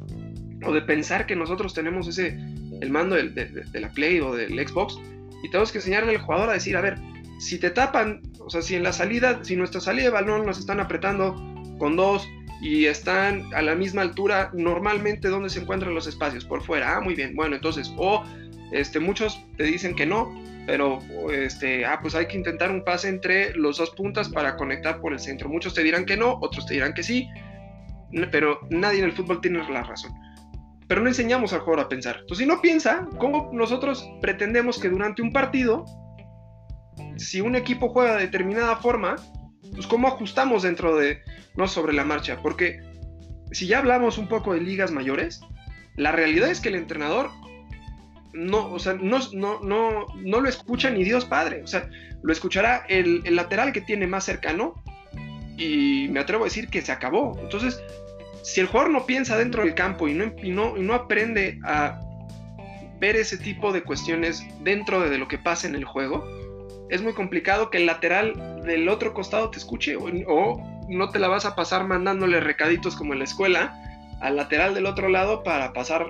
o 0.66 0.72
de 0.72 0.82
pensar 0.82 1.26
que 1.26 1.36
nosotros 1.36 1.74
tenemos 1.74 2.08
ese, 2.08 2.38
el 2.80 2.90
mando 2.90 3.16
de, 3.16 3.64
la 3.72 3.88
Play 3.90 4.20
o 4.20 4.34
del 4.34 4.66
Xbox, 4.66 4.98
y 5.42 5.50
tenemos 5.50 5.72
que 5.72 5.78
enseñarle 5.78 6.12
al 6.12 6.22
jugador 6.22 6.50
a 6.50 6.54
decir, 6.54 6.76
a 6.76 6.80
ver, 6.80 6.98
si 7.38 7.58
te 7.58 7.70
tapan, 7.70 8.22
o 8.38 8.48
sea, 8.48 8.62
si 8.62 8.74
en 8.74 8.82
la 8.82 8.92
salida, 8.92 9.44
si 9.44 9.56
nuestra 9.56 9.80
salida 9.80 10.04
de 10.04 10.10
balón 10.10 10.46
nos 10.46 10.58
están 10.58 10.80
apretando 10.80 11.34
con 11.78 11.96
dos 11.96 12.26
y 12.62 12.86
están 12.86 13.52
a 13.54 13.60
la 13.60 13.74
misma 13.74 14.02
altura, 14.02 14.50
normalmente, 14.54 15.28
¿dónde 15.28 15.50
se 15.50 15.60
encuentran 15.60 15.94
los 15.94 16.06
espacios? 16.06 16.44
Por 16.44 16.62
fuera. 16.62 16.96
Ah, 16.96 17.00
muy 17.00 17.14
bien. 17.14 17.34
Bueno, 17.34 17.56
entonces, 17.56 17.92
o 17.98 18.24
este, 18.72 19.00
muchos 19.00 19.44
te 19.56 19.64
dicen 19.64 19.94
que 19.94 20.06
no, 20.06 20.34
pero 20.66 21.00
este, 21.30 21.84
ah, 21.84 21.98
pues 22.00 22.14
hay 22.14 22.26
que 22.26 22.38
intentar 22.38 22.70
un 22.70 22.82
pase 22.82 23.08
entre 23.08 23.54
los 23.54 23.78
dos 23.78 23.90
puntas 23.90 24.28
para 24.28 24.56
conectar 24.56 25.00
por 25.00 25.12
el 25.12 25.18
centro. 25.18 25.48
Muchos 25.48 25.74
te 25.74 25.82
dirán 25.82 26.06
que 26.06 26.16
no, 26.16 26.38
otros 26.40 26.64
te 26.66 26.74
dirán 26.74 26.94
que 26.94 27.02
sí, 27.02 27.28
pero 28.30 28.60
nadie 28.70 29.00
en 29.00 29.06
el 29.06 29.12
fútbol 29.12 29.40
tiene 29.40 29.58
la 29.70 29.82
razón. 29.82 30.12
Pero 30.94 31.02
no 31.02 31.08
enseñamos 31.08 31.52
al 31.52 31.62
jugador 31.62 31.86
a 31.86 31.88
pensar. 31.88 32.18
Entonces, 32.20 32.44
si 32.44 32.46
no 32.46 32.60
piensa, 32.60 33.08
¿cómo 33.18 33.50
nosotros 33.52 34.08
pretendemos 34.20 34.78
que 34.78 34.88
durante 34.88 35.22
un 35.22 35.32
partido, 35.32 35.84
si 37.16 37.40
un 37.40 37.56
equipo 37.56 37.88
juega 37.88 38.14
de 38.14 38.26
determinada 38.26 38.76
forma, 38.76 39.16
pues 39.74 39.88
cómo 39.88 40.06
ajustamos 40.06 40.62
dentro 40.62 40.94
de, 40.94 41.20
no 41.56 41.66
sobre 41.66 41.94
la 41.94 42.04
marcha? 42.04 42.38
Porque 42.40 42.78
si 43.50 43.66
ya 43.66 43.78
hablamos 43.78 44.18
un 44.18 44.28
poco 44.28 44.54
de 44.54 44.60
ligas 44.60 44.92
mayores, 44.92 45.40
la 45.96 46.12
realidad 46.12 46.48
es 46.48 46.60
que 46.60 46.68
el 46.68 46.76
entrenador 46.76 47.28
no, 48.32 48.70
o 48.70 48.78
sea, 48.78 48.92
no, 48.92 49.18
no, 49.32 49.58
no, 49.62 50.06
no 50.14 50.40
lo 50.40 50.48
escucha 50.48 50.90
ni 50.90 51.02
Dios 51.02 51.24
Padre, 51.24 51.64
o 51.64 51.66
sea, 51.66 51.90
lo 52.22 52.32
escuchará 52.32 52.86
el, 52.88 53.24
lateral 53.34 53.72
que 53.72 53.80
tiene 53.80 54.06
más 54.06 54.22
cercano 54.22 54.74
y 55.56 56.06
me 56.12 56.20
atrevo 56.20 56.44
a 56.44 56.46
decir 56.46 56.68
que 56.68 56.82
se 56.82 56.92
acabó. 56.92 57.36
Entonces, 57.42 57.82
si 58.44 58.60
el 58.60 58.66
jugador 58.66 58.92
no 58.92 59.06
piensa 59.06 59.38
dentro 59.38 59.64
del 59.64 59.74
campo 59.74 60.06
y 60.06 60.12
no, 60.12 60.32
y 60.42 60.50
no, 60.50 60.76
y 60.76 60.82
no 60.82 60.92
aprende 60.92 61.58
a 61.64 61.98
ver 63.00 63.16
ese 63.16 63.38
tipo 63.38 63.72
de 63.72 63.82
cuestiones 63.82 64.44
dentro 64.60 65.00
de 65.00 65.16
lo 65.16 65.26
que 65.26 65.38
pasa 65.38 65.66
en 65.66 65.74
el 65.74 65.84
juego, 65.84 66.22
es 66.90 67.00
muy 67.00 67.14
complicado 67.14 67.70
que 67.70 67.78
el 67.78 67.86
lateral 67.86 68.62
del 68.62 68.90
otro 68.90 69.14
costado 69.14 69.50
te 69.50 69.58
escuche 69.58 69.96
o, 69.96 70.62
no 70.90 71.08
te 71.08 71.18
la 71.18 71.28
vas 71.28 71.46
a 71.46 71.56
pasar 71.56 71.86
mandándole 71.86 72.40
recaditos 72.40 72.94
como 72.94 73.14
en 73.14 73.20
la 73.20 73.24
escuela 73.24 73.74
al 74.20 74.36
lateral 74.36 74.74
del 74.74 74.84
otro 74.84 75.08
lado 75.08 75.42
para 75.42 75.72
pasar 75.72 76.06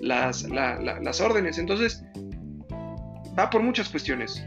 las, 0.00 0.42
las 0.48 1.20
órdenes. 1.20 1.58
Entonces, 1.58 2.02
va 3.38 3.48
por 3.50 3.62
muchas 3.62 3.88
cuestiones. 3.88 4.44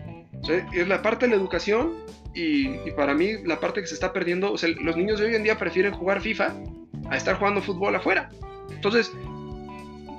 es 0.74 0.88
la 0.90 1.02
parte 1.02 1.26
de 1.26 1.30
la 1.30 1.38
educación 1.38 1.94
y, 2.36 2.92
para 2.98 3.14
mí 3.14 3.42
la 3.46 3.62
parte 3.62 3.80
que 3.80 3.88
se 3.88 3.94
está 3.94 4.12
perdiendo, 4.12 4.52
o 4.52 4.58
sea, 4.58 4.68
los 4.82 4.98
niños 4.98 5.22
de 5.22 5.28
hoy 5.28 5.36
en 5.36 5.44
día 5.44 5.58
prefieren 5.58 5.94
jugar 5.94 6.20
FIFA 6.20 6.54
a 7.12 7.18
estar 7.18 7.36
jugando 7.38 7.62
fútbol 7.62 7.96
afuera. 7.96 8.30
Entonces, 8.72 9.12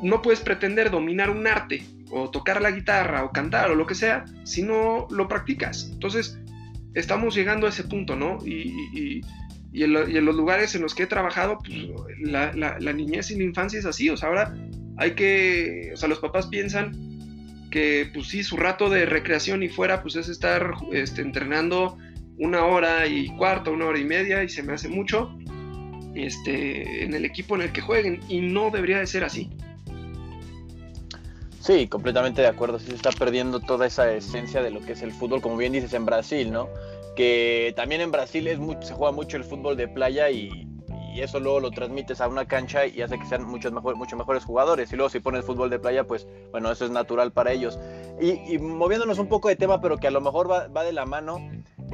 no 0.03 0.23
puedes 0.23 0.41
pretender 0.41 0.91
dominar 0.91 1.31
un 1.31 1.47
arte 1.47 1.85
o 2.11 2.31
tocar 2.31 2.61
la 2.61 2.71
guitarra 2.71 3.25
o 3.25 3.33
cantar 3.33 3.71
o 3.71 3.75
lo 3.75 3.87
que 3.87 3.95
sea 3.95 4.27
si 4.45 4.63
no 4.63 5.09
lo 5.11 5.27
practicas. 5.27 5.89
Entonces, 5.91 6.39
estamos 6.95 7.35
llegando 7.35 7.67
a 7.67 7.71
ese 7.71 7.85
punto, 7.85 8.15
¿no? 8.15 8.39
Y, 8.45 9.23
en, 9.73 9.93
los 10.25 10.37
lugares 10.37 10.75
en 10.75 10.83
los 10.83 10.95
que 10.95 11.05
he 11.05 11.07
trabajado, 11.07 11.59
pues, 11.59 11.75
la, 12.21 12.53
la, 12.53 12.93
niñez 12.93 13.31
y 13.31 13.37
la 13.37 13.45
infancia 13.45 13.79
es 13.79 13.87
así. 13.87 14.11
O 14.11 14.17
sea, 14.19 14.29
ahora 14.29 14.55
hay 14.99 15.13
que, 15.13 15.93
o 15.95 15.97
sea, 15.97 16.11
los 16.11 16.19
papás 16.19 16.47
piensan 16.49 16.93
que 17.71 18.11
pues 18.13 18.27
sí, 18.29 18.43
su 18.43 18.59
rato 18.59 18.91
de 18.91 19.07
recreación 19.07 19.63
y 19.63 19.71
fuera 19.71 20.03
pues 20.03 20.15
es 20.17 20.29
estar 20.29 20.75
este, 20.93 21.23
entrenando 21.23 21.97
una 22.37 22.67
hora 22.67 23.07
y 23.07 23.29
cuarto, 23.39 23.73
una 23.73 23.87
hora 23.87 23.99
y 23.99 24.05
media 24.05 24.45
y 24.45 24.51
se 24.51 24.63
me 24.63 24.75
hace 24.75 24.91
mucho 24.91 25.35
este, 26.15 27.05
en 27.05 27.15
el 27.15 27.25
equipo 27.25 27.55
en 27.55 27.63
el 27.63 27.73
que 27.73 27.81
jueguen 27.81 28.21
y 28.29 28.41
no 28.41 28.71
debería 28.71 28.99
de 28.99 29.07
ser 29.07 29.25
así. 29.25 29.51
Sí, 31.61 31.87
completamente 31.87 32.43
de 32.43 32.49
acuerdo. 32.49 32.81
Sí 32.81 32.87
se 32.87 32.97
está 32.97 33.11
perdiendo 33.13 33.61
toda 33.61 33.87
esa 33.87 34.13
esencia 34.13 34.63
de 34.63 34.71
lo 34.71 34.81
que 34.81 34.93
es 34.93 35.03
el 35.03 35.13
fútbol, 35.13 35.41
como 35.41 35.57
bien 35.57 35.73
dices 35.73 35.93
en 35.93 36.05
Brasil, 36.05 36.51
¿no? 36.51 36.69
Que 37.15 37.73
también 37.77 38.01
en 38.01 38.11
Brasil 38.11 38.49
es 38.49 38.59
se 38.85 38.95
juega 38.95 39.13
mucho 39.13 39.37
el 39.37 39.45
fútbol 39.45 39.77
de 39.77 39.87
playa 39.87 40.29
y, 40.31 40.69
eso 41.15 41.39
luego 41.39 41.61
lo 41.61 41.71
transmites 41.71 42.23
a 42.23 42.27
una 42.27 42.47
cancha 42.47 42.87
y 42.87 43.03
hace 43.03 43.19
que 43.19 43.27
sean 43.27 43.45
muchos 43.45 43.71
mejor, 43.71 43.97
mucho 43.97 44.17
mejores 44.17 44.45
jugadores. 44.45 44.93
Y 44.93 44.97
luego 44.97 45.11
si 45.11 45.21
pones 45.21 45.45
fútbol 45.45 45.69
de 45.69 45.79
playa, 45.79 46.05
pues 46.05 46.27
bueno, 46.51 46.73
eso 46.73 46.87
es 46.87 46.91
natural 46.91 47.33
para 47.33 47.53
ellos. 47.53 47.79
Y, 48.21 48.59
moviéndonos 48.59 49.19
un 49.19 49.29
poco 49.29 49.49
de 49.49 49.55
tema, 49.55 49.81
pero 49.81 49.99
que 49.99 50.09
a 50.09 50.11
lo 50.11 50.23
mejor 50.23 50.51
va 50.51 50.85
de 50.85 50.93
la 50.93 51.05
mano, 51.05 51.39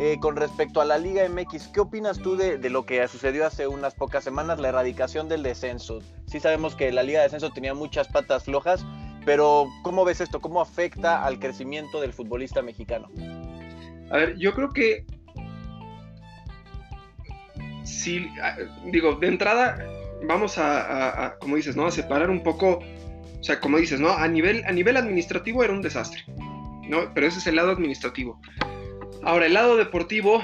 eh, 0.01 0.19
con 0.21 0.37
respecto 0.37 0.81
a 0.81 0.85
la 0.85 0.97
Liga 0.97 1.29
MX, 1.29 1.69
¿qué 1.69 1.81
opinas 1.81 2.19
tú 2.19 2.37
de, 2.37 2.59
lo 2.71 2.87
que 2.87 3.07
sucedió 3.09 3.45
hace 3.45 3.67
unas 3.67 3.95
pocas 3.95 4.23
semanas, 4.23 4.61
la 4.61 4.69
erradicación 4.69 5.29
del 5.29 5.43
descenso? 5.43 6.01
Sí 6.27 6.39
sabemos 6.39 6.77
que 6.77 6.93
la 6.93 7.03
Liga 7.03 7.19
de 7.19 7.25
Descenso 7.25 7.51
tenía 7.51 7.75
muchas 7.75 8.07
patas 8.07 8.45
flojas, 8.45 8.87
pero 9.25 9.67
¿cómo 9.83 10.05
ves 10.05 10.21
esto? 10.21 10.41
¿Cómo 10.41 10.61
afecta 10.61 11.25
al 11.25 11.41
crecimiento 11.41 12.01
del 12.01 12.13
futbolista 12.13 12.63
mexicano? 12.63 13.09
A 14.11 14.19
ver, 14.19 14.39
yo 14.39 14.55
creo 14.55 14.71
que 14.71 15.05
sí, 17.83 18.29
digo, 18.93 19.15
de 19.17 19.27
entrada 19.27 19.79
vamos 20.29 20.59
a, 20.59 21.37
como 21.41 21.57
dices, 21.57 21.75
¿no? 21.75 21.87
A 21.87 21.91
separar 21.91 22.31
un 22.31 22.45
poco, 22.45 22.79
o 23.41 23.43
sea, 23.43 23.59
como 23.59 23.79
dices, 23.79 23.99
¿no? 23.99 24.11
A 24.11 24.29
nivel, 24.29 24.63
a 24.65 24.71
nivel 24.71 24.97
administrativo 24.97 25.65
era 25.65 25.73
un 25.73 25.83
desastre, 25.83 26.23
¿no? 26.89 27.13
Pero 27.15 27.27
ese 27.27 27.41
es 27.41 27.47
el 27.49 27.57
lado 27.57 27.73
administrativo. 27.73 28.41
Ahora, 29.29 29.45
el 29.45 29.53
lado 29.53 29.77
deportivo 29.77 30.43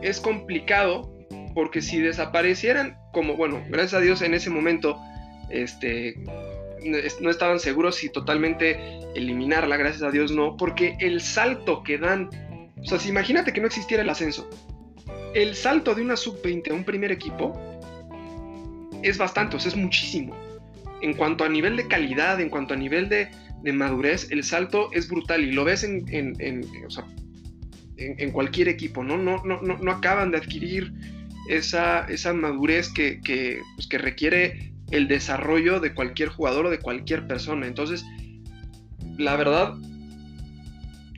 es 0.00 0.20
complicado 0.20 1.12
porque 1.52 1.82
si 1.82 2.00
desaparecieran, 2.00 2.96
como 3.12 3.36
bueno, 3.36 3.62
gracias 3.68 3.92
a 3.92 4.00
Dios 4.00 4.22
en 4.22 4.32
ese 4.32 4.48
momento, 4.48 4.98
este, 5.50 6.14
no 7.20 7.28
estaban 7.28 7.60
seguros 7.60 7.96
si 7.96 8.08
totalmente 8.08 8.80
eliminarla, 9.14 9.76
gracias 9.76 10.02
a 10.02 10.10
Dios 10.10 10.32
no, 10.32 10.56
porque 10.56 10.96
el 10.98 11.20
salto 11.20 11.82
que 11.82 11.98
dan, 11.98 12.30
o 12.78 12.84
sea, 12.86 12.98
si 12.98 13.10
imagínate 13.10 13.52
que 13.52 13.60
no 13.60 13.66
existiera 13.66 14.02
el 14.02 14.08
ascenso, 14.08 14.48
el 15.34 15.54
salto 15.54 15.94
de 15.94 16.00
una 16.00 16.16
sub-20 16.16 16.70
a 16.70 16.74
un 16.74 16.84
primer 16.84 17.12
equipo 17.12 17.52
es 19.02 19.18
bastante, 19.18 19.56
o 19.56 19.60
sea, 19.60 19.68
es 19.68 19.76
muchísimo. 19.76 20.34
En 21.02 21.12
cuanto 21.12 21.44
a 21.44 21.50
nivel 21.50 21.76
de 21.76 21.86
calidad, 21.86 22.40
en 22.40 22.48
cuanto 22.48 22.72
a 22.72 22.78
nivel 22.78 23.10
de, 23.10 23.28
madurez, 23.74 24.30
el 24.30 24.42
salto 24.42 24.88
es 24.92 25.06
brutal 25.06 25.44
y 25.44 25.52
lo 25.52 25.64
ves 25.64 25.84
en, 25.84 26.02
en, 26.08 26.64
o 26.86 26.90
sea, 26.90 27.04
en, 27.96 28.30
cualquier 28.30 28.68
equipo, 28.68 29.02
¿no? 29.02 29.16
No, 29.16 29.42
no, 29.44 29.60
no, 29.62 29.78
no 29.78 29.90
acaban 29.90 30.30
de 30.30 30.38
adquirir 30.38 30.92
esa, 31.48 32.04
esa 32.06 32.32
madurez 32.32 32.88
que, 32.88 33.20
que, 33.20 33.60
pues, 33.76 33.86
que 33.86 33.98
requiere 33.98 34.72
el 34.90 35.08
desarrollo 35.08 35.80
de 35.80 35.94
cualquier 35.94 36.28
jugador 36.28 36.66
o 36.66 36.70
de 36.70 36.78
cualquier 36.78 37.26
persona. 37.26 37.66
Entonces, 37.66 38.04
la 39.18 39.36
verdad, 39.36 39.74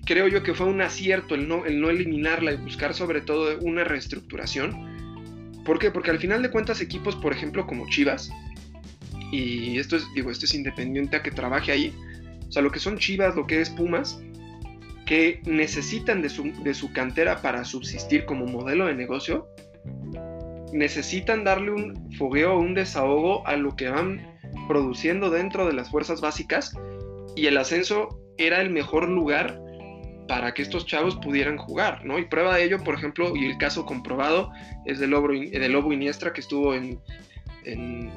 creo 0.05 0.29
yo 0.29 0.43
que 0.43 0.55
fue 0.55 0.67
un 0.67 0.81
acierto 0.81 1.35
el 1.35 1.49
no, 1.49 1.67
el 1.67 1.81
no 1.81 1.91
eliminarla 1.91 2.53
y 2.53 2.57
buscar 2.57 2.95
sobre 2.95 3.21
todo 3.21 3.59
una 3.61 3.85
reestructuración. 3.85 5.63
¿Por 5.65 5.79
qué? 5.79 5.91
Porque 5.91 6.11
al 6.11 6.19
final 6.19 6.43
de 6.43 6.51
cuentas 6.51 6.81
equipos, 6.81 7.15
por 7.17 7.33
ejemplo, 7.33 7.67
como 7.67 7.89
Chivas, 7.91 8.31
y 9.31 9.79
esto 9.79 9.97
es, 9.97 10.07
digo, 10.15 10.31
esto 10.31 10.47
es 10.47 10.55
independiente 10.55 11.17
a 11.17 11.23
que 11.23 11.31
trabaje 11.31 11.73
ahí, 11.73 11.95
o 12.49 12.51
sea, 12.51 12.63
lo 12.63 12.71
que 12.71 12.79
son 12.79 12.97
Chivas, 12.97 13.37
lo 13.37 13.47
que 13.47 13.61
es 13.61 13.69
Pumas, 13.69 14.19
que 15.09 15.41
necesitan 15.47 16.21
de 16.21 16.29
su, 16.29 16.93
cantera 16.93 17.41
para 17.41 17.65
subsistir 17.65 18.27
como 18.27 18.45
modelo 18.45 18.85
de 18.85 18.95
negocio, 18.95 19.49
necesitan 20.75 21.45
darle 21.45 21.71
un 21.71 22.13
fogueo, 22.19 22.59
un 22.59 22.75
desahogo 22.75 23.47
a 23.47 23.57
lo 23.57 23.75
que 23.75 23.89
van 23.89 24.39
produciendo 24.69 25.31
dentro 25.31 25.67
de 25.67 25.73
las 25.73 25.91
fuerzas 25.91 26.21
básicas 26.21 26.75
y 27.37 27.47
el 27.47 27.57
ascenso 27.57 28.21
era 28.37 28.61
el 28.61 28.69
mejor 28.69 29.09
lugar 29.09 29.59
para 30.29 30.53
que 30.53 30.61
estos 30.61 30.85
chavos 30.85 31.17
pudieran 31.17 31.57
jugar, 31.57 32.05
¿no? 32.05 32.19
Y 32.19 32.27
prueba 32.27 32.57
de 32.57 32.65
ello, 32.65 32.85
por 32.85 32.95
ejemplo, 32.95 33.35
y 33.35 33.47
el 33.47 33.57
caso 33.57 33.87
comprobado 33.87 34.51
es 34.85 34.99
del 34.99 35.09
Lobo, 35.09 35.29
de 35.29 35.69
Lobo 35.71 35.91
Iniestra 35.91 36.35
que 36.35 36.43
estuvo 36.43 36.75
en, 36.75 37.01
en, 37.65 38.13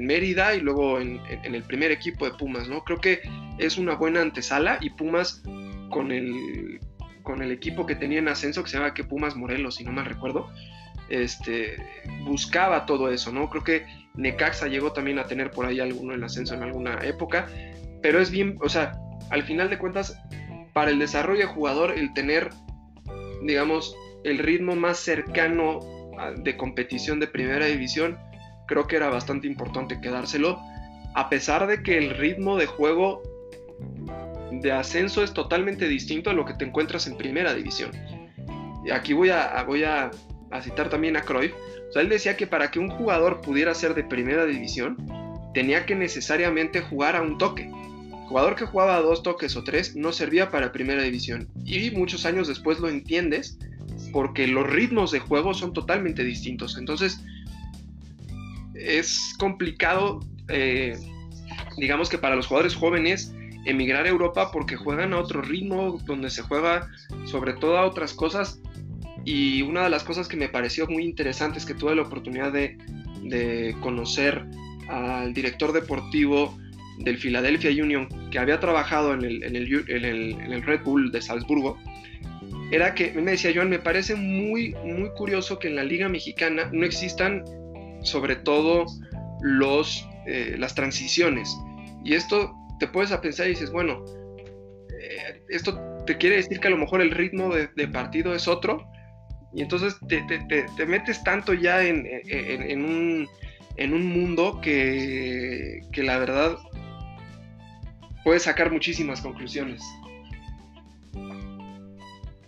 Mérida 0.00 0.54
y 0.56 0.60
luego 0.60 0.98
en, 1.00 1.20
en, 1.28 1.54
el 1.54 1.62
primer 1.62 1.92
equipo 1.92 2.24
de 2.24 2.36
Pumas, 2.36 2.68
¿no? 2.68 2.82
Creo 2.82 3.00
que 3.00 3.20
es 3.58 3.78
una 3.78 3.94
buena 3.94 4.20
antesala 4.20 4.78
y 4.80 4.90
Pumas 4.90 5.42
con 5.90 6.12
el, 6.12 6.80
con 7.22 7.42
el 7.42 7.52
equipo 7.52 7.86
que 7.86 7.94
tenía 7.94 8.18
en 8.18 8.28
ascenso, 8.28 8.62
que 8.62 8.70
se 8.70 8.78
llama 8.78 8.94
que 8.94 9.04
Pumas 9.04 9.36
Morelos, 9.36 9.76
si 9.76 9.84
no 9.84 9.92
mal 9.92 10.06
recuerdo, 10.06 10.48
este, 11.08 11.76
buscaba 12.24 12.86
todo 12.86 13.10
eso, 13.10 13.32
¿no? 13.32 13.48
Creo 13.48 13.64
que 13.64 13.86
Necaxa 14.14 14.66
llegó 14.66 14.92
también 14.92 15.18
a 15.18 15.24
tener 15.24 15.50
por 15.50 15.66
ahí 15.66 15.80
alguno 15.80 16.14
en 16.14 16.24
ascenso 16.24 16.54
en 16.54 16.62
alguna 16.62 16.98
época, 17.04 17.48
pero 18.02 18.20
es 18.20 18.30
bien, 18.30 18.58
o 18.60 18.68
sea, 18.68 18.92
al 19.30 19.42
final 19.42 19.70
de 19.70 19.78
cuentas, 19.78 20.18
para 20.72 20.90
el 20.90 20.98
desarrollo 20.98 21.40
de 21.40 21.46
jugador, 21.46 21.92
el 21.92 22.12
tener, 22.14 22.50
digamos, 23.42 23.94
el 24.24 24.38
ritmo 24.38 24.76
más 24.76 24.98
cercano 24.98 25.80
de 26.36 26.56
competición 26.56 27.20
de 27.20 27.26
primera 27.26 27.66
división, 27.66 28.18
creo 28.66 28.86
que 28.86 28.96
era 28.96 29.08
bastante 29.08 29.46
importante 29.46 30.00
quedárselo, 30.00 30.58
a 31.14 31.28
pesar 31.28 31.66
de 31.66 31.82
que 31.82 31.98
el 31.98 32.10
ritmo 32.10 32.56
de 32.56 32.66
juego 32.66 33.22
de 34.60 34.72
ascenso 34.72 35.22
es 35.22 35.32
totalmente 35.32 35.88
distinto 35.88 36.30
a 36.30 36.32
lo 36.32 36.44
que 36.44 36.54
te 36.54 36.64
encuentras 36.64 37.06
en 37.06 37.16
primera 37.16 37.54
división. 37.54 37.90
Y 38.84 38.90
aquí 38.90 39.12
voy 39.12 39.30
a, 39.30 39.62
voy 39.64 39.84
a, 39.84 40.10
citar 40.62 40.88
también 40.88 41.16
a 41.16 41.22
Cruyff. 41.22 41.52
O 41.88 41.92
sea, 41.92 42.02
él 42.02 42.08
decía 42.08 42.36
que 42.36 42.46
para 42.46 42.70
que 42.70 42.78
un 42.78 42.88
jugador 42.88 43.40
pudiera 43.40 43.74
ser 43.74 43.94
de 43.94 44.04
primera 44.04 44.46
división, 44.46 44.96
tenía 45.54 45.86
que 45.86 45.94
necesariamente 45.94 46.80
jugar 46.80 47.16
a 47.16 47.22
un 47.22 47.38
toque. 47.38 47.70
jugador 48.28 48.56
que 48.56 48.66
jugaba 48.66 48.96
a 48.96 49.00
dos 49.00 49.22
toques 49.22 49.56
o 49.56 49.64
tres 49.64 49.96
no 49.96 50.12
servía 50.12 50.50
para 50.50 50.72
primera 50.72 51.02
división. 51.02 51.48
Y 51.64 51.90
muchos 51.90 52.26
años 52.26 52.48
después 52.48 52.78
lo 52.78 52.88
entiendes 52.88 53.58
porque 54.12 54.46
los 54.46 54.68
ritmos 54.68 55.10
de 55.10 55.18
juego 55.18 55.54
son 55.54 55.72
totalmente 55.72 56.24
distintos. 56.24 56.76
Entonces, 56.78 57.20
es 58.74 59.34
complicado, 59.38 60.20
eh, 60.48 60.96
digamos 61.76 62.08
que 62.08 62.18
para 62.18 62.36
los 62.36 62.46
jugadores 62.46 62.74
jóvenes, 62.74 63.34
emigrar 63.68 64.06
a 64.06 64.08
Europa 64.08 64.50
porque 64.50 64.76
juegan 64.76 65.12
a 65.12 65.18
otro 65.18 65.42
ritmo, 65.42 65.98
donde 66.06 66.30
se 66.30 66.42
juega 66.42 66.88
sobre 67.26 67.52
todo 67.52 67.76
a 67.76 67.84
otras 67.84 68.14
cosas. 68.14 68.60
Y 69.24 69.60
una 69.60 69.84
de 69.84 69.90
las 69.90 70.04
cosas 70.04 70.26
que 70.26 70.38
me 70.38 70.48
pareció 70.48 70.86
muy 70.86 71.04
interesante 71.04 71.58
es 71.58 71.66
que 71.66 71.74
tuve 71.74 71.94
la 71.94 72.02
oportunidad 72.02 72.50
de, 72.52 72.78
conocer 73.82 74.46
al 74.88 75.34
director 75.34 75.72
deportivo 75.72 76.56
del 77.00 77.18
Philadelphia 77.18 77.70
Union, 77.70 78.08
que 78.30 78.38
había 78.38 78.58
trabajado 78.58 79.12
en 79.12 79.22
el, 79.22 79.44
en 79.44 79.54
el, 79.54 80.62
Red 80.62 80.82
Bull 80.82 81.12
de 81.12 81.20
Salzburgo, 81.20 81.76
era 82.70 82.94
que 82.94 83.12
me 83.12 83.32
decía 83.32 83.52
Joan, 83.54 83.68
me 83.68 83.78
parece 83.78 84.14
muy, 84.14 84.74
muy 84.82 85.10
curioso 85.10 85.58
que 85.58 85.68
en 85.68 85.76
la 85.76 85.84
Liga 85.84 86.08
Mexicana 86.08 86.70
no 86.72 86.86
existan 86.86 87.44
sobre 88.02 88.36
todo 88.36 88.86
los, 89.42 90.08
eh, 90.26 90.56
las 90.58 90.74
transiciones. 90.74 91.54
Y 92.02 92.14
esto 92.14 92.57
te 92.78 92.88
puedes 92.88 93.12
a 93.12 93.20
pensar 93.20 93.46
y 93.46 93.50
dices, 93.50 93.70
bueno, 93.70 94.04
eh, 95.00 95.42
esto 95.48 95.78
te 96.06 96.16
quiere 96.16 96.36
decir 96.36 96.60
que 96.60 96.68
a 96.68 96.70
lo 96.70 96.78
mejor 96.78 97.00
el 97.00 97.10
ritmo 97.10 97.54
de, 97.54 97.88
partido 97.88 98.34
es 98.34 98.48
otro, 98.48 98.84
y 99.54 99.62
entonces 99.62 99.96
te, 100.08 100.86
metes 100.86 101.22
tanto 101.24 101.54
ya 101.54 101.82
en, 101.84 102.04
un, 102.84 104.06
mundo 104.06 104.60
que, 104.60 105.80
que, 105.92 106.02
la 106.02 106.18
verdad 106.18 106.56
puedes 108.24 108.42
sacar 108.42 108.70
muchísimas 108.70 109.20
conclusiones. 109.20 109.82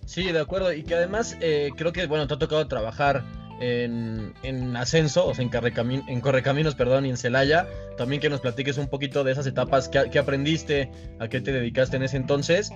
Sí, 0.06 0.32
de 0.32 0.40
acuerdo, 0.40 0.72
y 0.72 0.82
que 0.82 0.94
además 0.94 1.36
eh, 1.40 1.70
creo 1.76 1.92
que, 1.92 2.06
bueno, 2.06 2.26
te 2.26 2.34
ha 2.34 2.38
tocado 2.38 2.66
trabajar 2.66 3.22
en, 3.60 4.76
ascenso, 4.76 5.26
o 5.26 5.34
sea, 5.34 5.44
en, 5.44 6.02
en 6.08 6.20
Correcaminos, 6.20 6.74
perdón, 6.74 7.06
y 7.06 7.10
en 7.10 7.16
Celaya. 7.16 7.66
También 7.96 8.20
que 8.20 8.30
nos 8.30 8.40
platiques 8.40 8.78
un 8.78 8.88
poquito 8.88 9.22
de 9.24 9.32
esas 9.32 9.46
etapas 9.46 9.88
que, 9.88 10.18
aprendiste, 10.18 10.90
a 11.18 11.28
qué 11.28 11.40
te 11.40 11.52
dedicaste 11.52 11.96
en 11.96 12.02
ese 12.02 12.16
entonces. 12.16 12.72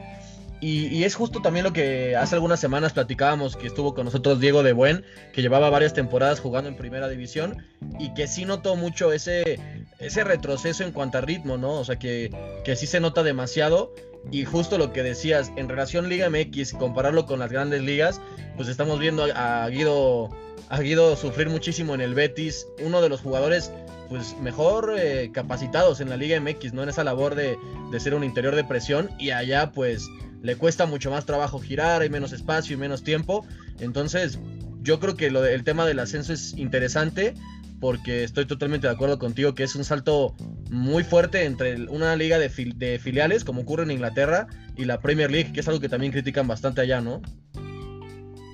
Y, 0.67 1.05
es 1.05 1.15
justo 1.15 1.43
también 1.43 1.63
lo 1.63 1.75
que 1.75 2.17
hace 2.17 2.37
algunas 2.37 2.59
semanas 2.59 2.95
platicábamos, 2.95 3.55
que 3.55 3.67
estuvo 3.67 3.95
con 3.95 4.07
nosotros 4.07 4.41
Diego 4.41 4.63
de 4.63 4.73
Buen, 4.73 5.05
que 5.35 5.43
llevaba 5.43 5.69
varias 5.69 5.93
temporadas 5.93 6.41
jugando 6.41 6.71
en 6.71 6.77
primera 6.77 7.07
división 7.07 7.67
y 7.99 8.15
que 8.15 8.27
sí 8.27 8.47
notó 8.47 8.75
mucho 8.75 9.13
ese, 9.13 9.61
ese 9.99 10.25
retroceso 10.25 10.83
en 10.83 10.93
cuanto 10.93 11.19
a 11.19 11.21
ritmo, 11.21 11.59
¿no? 11.59 11.73
O 11.73 11.85
sea, 11.85 11.97
que, 11.97 12.35
que 12.65 12.77
sí 12.77 12.87
se 12.87 12.99
nota 12.99 13.23
demasiado. 13.23 13.93
Y 14.31 14.47
justo 14.47 14.79
lo 14.79 14.91
que 14.95 15.03
decías, 15.03 15.53
en 15.57 15.69
relación 15.69 16.09
Liga 16.09 16.31
MX, 16.31 16.73
compararlo 16.73 17.27
con 17.27 17.41
las 17.41 17.53
grandes 17.53 17.83
ligas, 17.83 18.23
pues 18.57 18.69
estamos 18.69 18.99
viendo 18.99 19.27
a, 19.35 19.69
Guido, 19.69 20.31
a 20.71 20.81
Guido 20.81 21.15
sufrir 21.17 21.51
muchísimo 21.51 21.95
en 21.95 22.01
el 22.01 22.15
Betis, 22.15 22.67
uno 22.83 23.03
de 23.03 23.11
los 23.11 23.21
jugadores 23.21 23.71
pues 24.09 24.37
mejor 24.41 24.95
eh, 24.99 25.31
capacitados 25.33 26.01
en 26.01 26.09
la 26.09 26.17
Liga 26.17 26.41
MX, 26.41 26.73
¿no? 26.73 26.83
En 26.83 26.89
esa 26.89 27.05
labor 27.05 27.35
de, 27.35 27.57
de, 27.91 28.01
ser 28.01 28.15
un 28.15 28.25
interior 28.25 28.55
de 28.55 28.65
presión 28.65 29.11
y 29.19 29.31
allá 29.31 29.73
pues 29.73 30.09
le 30.43 30.57
cuesta 30.57 30.87
mucho 30.87 31.11
más 31.11 31.25
trabajo 31.25 31.59
girar, 31.59 32.03
hay 32.03 32.11
menos 32.11 32.33
espacio 32.33 32.75
y 32.75 32.79
menos 32.79 33.03
tiempo. 33.03 33.47
Entonces 33.81 34.39
yo 34.83 35.01
creo 35.01 35.17
que 35.17 35.31
lo, 35.31 35.45
el 35.45 35.65
tema 35.65 35.87
del 35.87 35.99
ascenso 35.99 36.33
es 36.33 36.53
interesante 36.57 37.35
porque 37.81 38.25
estoy 38.25 38.47
totalmente 38.47 38.87
de 38.87 38.93
acuerdo 38.93 39.19
contigo 39.19 39.55
que 39.55 39.63
es 39.63 39.75
un 39.75 39.85
salto 39.85 40.35
muy 40.71 41.05
fuerte 41.05 41.45
entre 41.45 41.87
una 41.89 42.15
liga 42.17 42.39
de, 42.39 42.51
de 42.77 42.99
filiales 42.99 43.45
como 43.45 43.63
ocurre 43.63 43.85
en 43.85 43.91
Inglaterra 43.91 44.47
y 44.77 44.85
la 44.85 45.01
Premier 45.01 45.31
League, 45.31 45.53
que 45.53 45.61
es 45.61 45.69
algo 45.69 45.81
que 45.81 45.89
también 45.89 46.13
critican 46.13 46.47
bastante 46.47 46.81
allá, 46.81 47.01
¿no? 47.01 47.23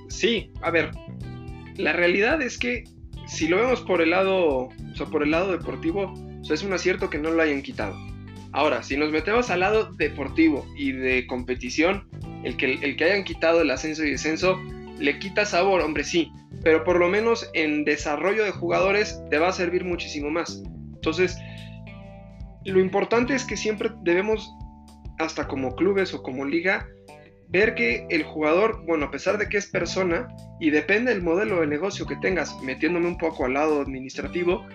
Sí, 0.08 0.52
a 0.62 0.70
ver, 0.70 0.90
la 1.76 1.92
realidad 1.92 2.42
es 2.42 2.58
que 2.58 2.84
si 3.30 3.46
lo 3.46 3.58
vemos 3.58 3.80
por 3.82 4.02
el 4.02 4.10
lado, 4.10 4.68
o 4.68 4.94
sea, 4.94 5.06
por 5.06 5.22
el 5.22 5.30
lado 5.30 5.52
deportivo, 5.52 6.12
es 6.42 6.62
un 6.64 6.72
acierto 6.72 7.10
que 7.10 7.18
no 7.18 7.30
lo 7.30 7.40
hayan 7.42 7.62
quitado. 7.62 7.96
Ahora, 8.52 8.82
si 8.82 8.96
nos 8.96 9.12
metemos 9.12 9.50
al 9.50 9.60
lado 9.60 9.92
deportivo 9.92 10.66
y 10.76 10.92
de 10.92 11.26
competición, 11.28 12.08
el 12.42 12.56
que, 12.56 12.72
el 12.72 12.96
que 12.96 13.04
hayan 13.04 13.22
quitado 13.22 13.62
el 13.62 13.70
ascenso 13.70 14.04
y 14.04 14.10
descenso 14.10 14.58
le 14.98 15.18
quita 15.20 15.44
sabor, 15.44 15.80
hombre, 15.80 16.02
sí, 16.02 16.32
pero 16.64 16.82
por 16.82 16.98
lo 16.98 17.08
menos 17.08 17.48
en 17.54 17.84
desarrollo 17.84 18.44
de 18.44 18.50
jugadores 18.50 19.22
te 19.30 19.38
va 19.38 19.48
a 19.48 19.52
servir 19.52 19.84
muchísimo 19.84 20.28
más. 20.30 20.62
Entonces, 20.94 21.38
lo 22.64 22.80
importante 22.80 23.34
es 23.34 23.44
que 23.44 23.56
siempre 23.56 23.90
debemos, 24.02 24.52
hasta 25.18 25.46
como 25.46 25.76
clubes 25.76 26.12
o 26.12 26.22
como 26.22 26.44
liga, 26.44 26.88
ver 27.50 27.74
que 27.74 28.06
el 28.10 28.22
jugador, 28.22 28.84
bueno, 28.86 29.06
a 29.06 29.10
pesar 29.10 29.36
de 29.36 29.48
que 29.48 29.58
es 29.58 29.66
persona 29.66 30.28
y 30.60 30.70
depende 30.70 31.12
del 31.12 31.22
modelo 31.22 31.60
de 31.60 31.66
negocio 31.66 32.06
que 32.06 32.16
tengas, 32.16 32.56
metiéndome 32.62 33.08
un 33.08 33.18
poco 33.18 33.44
al 33.44 33.54
lado 33.54 33.80
administrativo, 33.80 34.66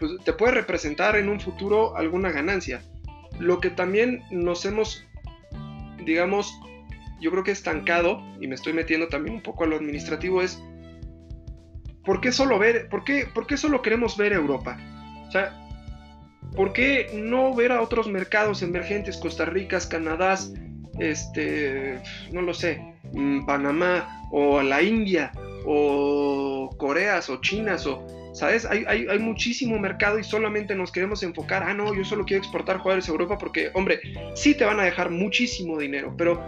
pues 0.00 0.12
te 0.24 0.32
puede 0.32 0.52
representar 0.52 1.16
en 1.16 1.28
un 1.28 1.40
futuro 1.40 1.96
alguna 1.96 2.30
ganancia. 2.30 2.82
Lo 3.38 3.60
que 3.60 3.70
también 3.70 4.22
nos 4.30 4.64
hemos, 4.64 5.04
digamos, 6.04 6.52
yo 7.20 7.30
creo 7.30 7.44
que 7.44 7.52
estancado, 7.52 8.20
y 8.40 8.48
me 8.48 8.56
estoy 8.56 8.72
metiendo 8.72 9.08
también 9.08 9.36
un 9.36 9.42
poco 9.42 9.64
a 9.64 9.66
lo 9.68 9.76
administrativo, 9.76 10.42
es 10.42 10.60
¿por 12.04 12.20
qué 12.20 12.32
solo 12.32 12.58
ver, 12.58 12.88
por 12.88 13.04
qué, 13.04 13.28
por 13.32 13.46
qué 13.46 13.56
solo 13.56 13.80
queremos 13.80 14.16
ver 14.16 14.32
Europa? 14.32 14.76
O 15.28 15.30
sea, 15.30 15.54
¿por 16.56 16.72
qué 16.72 17.10
no 17.14 17.54
ver 17.54 17.70
a 17.70 17.80
otros 17.80 18.08
mercados 18.08 18.62
emergentes, 18.62 19.18
Costa 19.18 19.44
Rica, 19.44 19.78
Canadá, 19.88 20.36
este, 20.98 21.98
no 22.32 22.42
lo 22.42 22.54
sé, 22.54 22.82
mm, 23.12 23.46
Panamá 23.46 24.26
o 24.30 24.62
la 24.62 24.82
India 24.82 25.32
o 25.64 26.70
Coreas 26.78 27.28
o 27.30 27.40
Chinas 27.40 27.86
o, 27.86 28.06
¿sabes? 28.32 28.64
Hay, 28.64 28.84
hay, 28.86 29.18
muchísimo 29.18 29.78
mercado 29.78 30.18
y 30.18 30.24
solamente 30.24 30.74
nos 30.74 30.92
queremos 30.92 31.22
enfocar, 31.22 31.62
ah, 31.62 31.74
no, 31.74 31.94
yo 31.94 32.04
solo 32.04 32.24
quiero 32.24 32.42
exportar 32.42 32.78
jugadores 32.78 33.08
a 33.08 33.12
Europa 33.12 33.38
porque, 33.38 33.70
hombre, 33.74 34.00
sí 34.34 34.54
te 34.54 34.64
van 34.64 34.80
a 34.80 34.84
dejar 34.84 35.10
muchísimo 35.10 35.78
dinero, 35.78 36.14
pero 36.16 36.40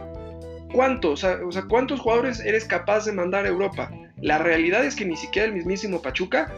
¿cuántos? 0.73 1.25
O 1.25 1.53
sea, 1.53 1.63
¿cuántos 1.69 2.01
jugadores 2.01 2.41
eres 2.41 2.65
capaz 2.65 3.05
de 3.05 3.13
mandar 3.13 3.45
a 3.45 3.49
Europa? 3.49 3.91
La 4.21 4.39
realidad 4.39 4.85
es 4.85 4.95
que 4.95 5.05
ni 5.05 5.17
siquiera 5.17 5.49
el 5.49 5.55
mismísimo 5.55 6.03
Pachuca 6.03 6.53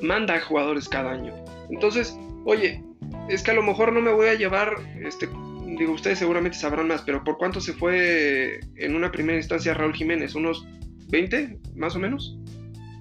manda 0.00 0.40
jugadores 0.40 0.88
cada 0.88 1.12
año. 1.12 1.34
Entonces, 1.70 2.16
oye, 2.44 2.82
es 3.28 3.42
que 3.42 3.50
a 3.50 3.54
lo 3.54 3.62
mejor 3.62 3.92
no 3.92 4.00
me 4.00 4.12
voy 4.12 4.28
a 4.28 4.34
llevar 4.34 4.76
este, 5.02 5.28
digo, 5.78 5.92
ustedes 5.92 6.18
seguramente 6.18 6.58
sabrán 6.58 6.88
más, 6.88 7.02
pero 7.02 7.24
¿por 7.24 7.38
cuánto 7.38 7.60
se 7.60 7.72
fue 7.72 8.60
en 8.76 8.94
una 8.94 9.10
primera 9.10 9.38
instancia 9.38 9.74
Raúl 9.74 9.94
Jiménez? 9.94 10.34
¿Unos 10.34 10.66
20 11.08 11.58
más 11.74 11.96
o 11.96 11.98
menos? 11.98 12.36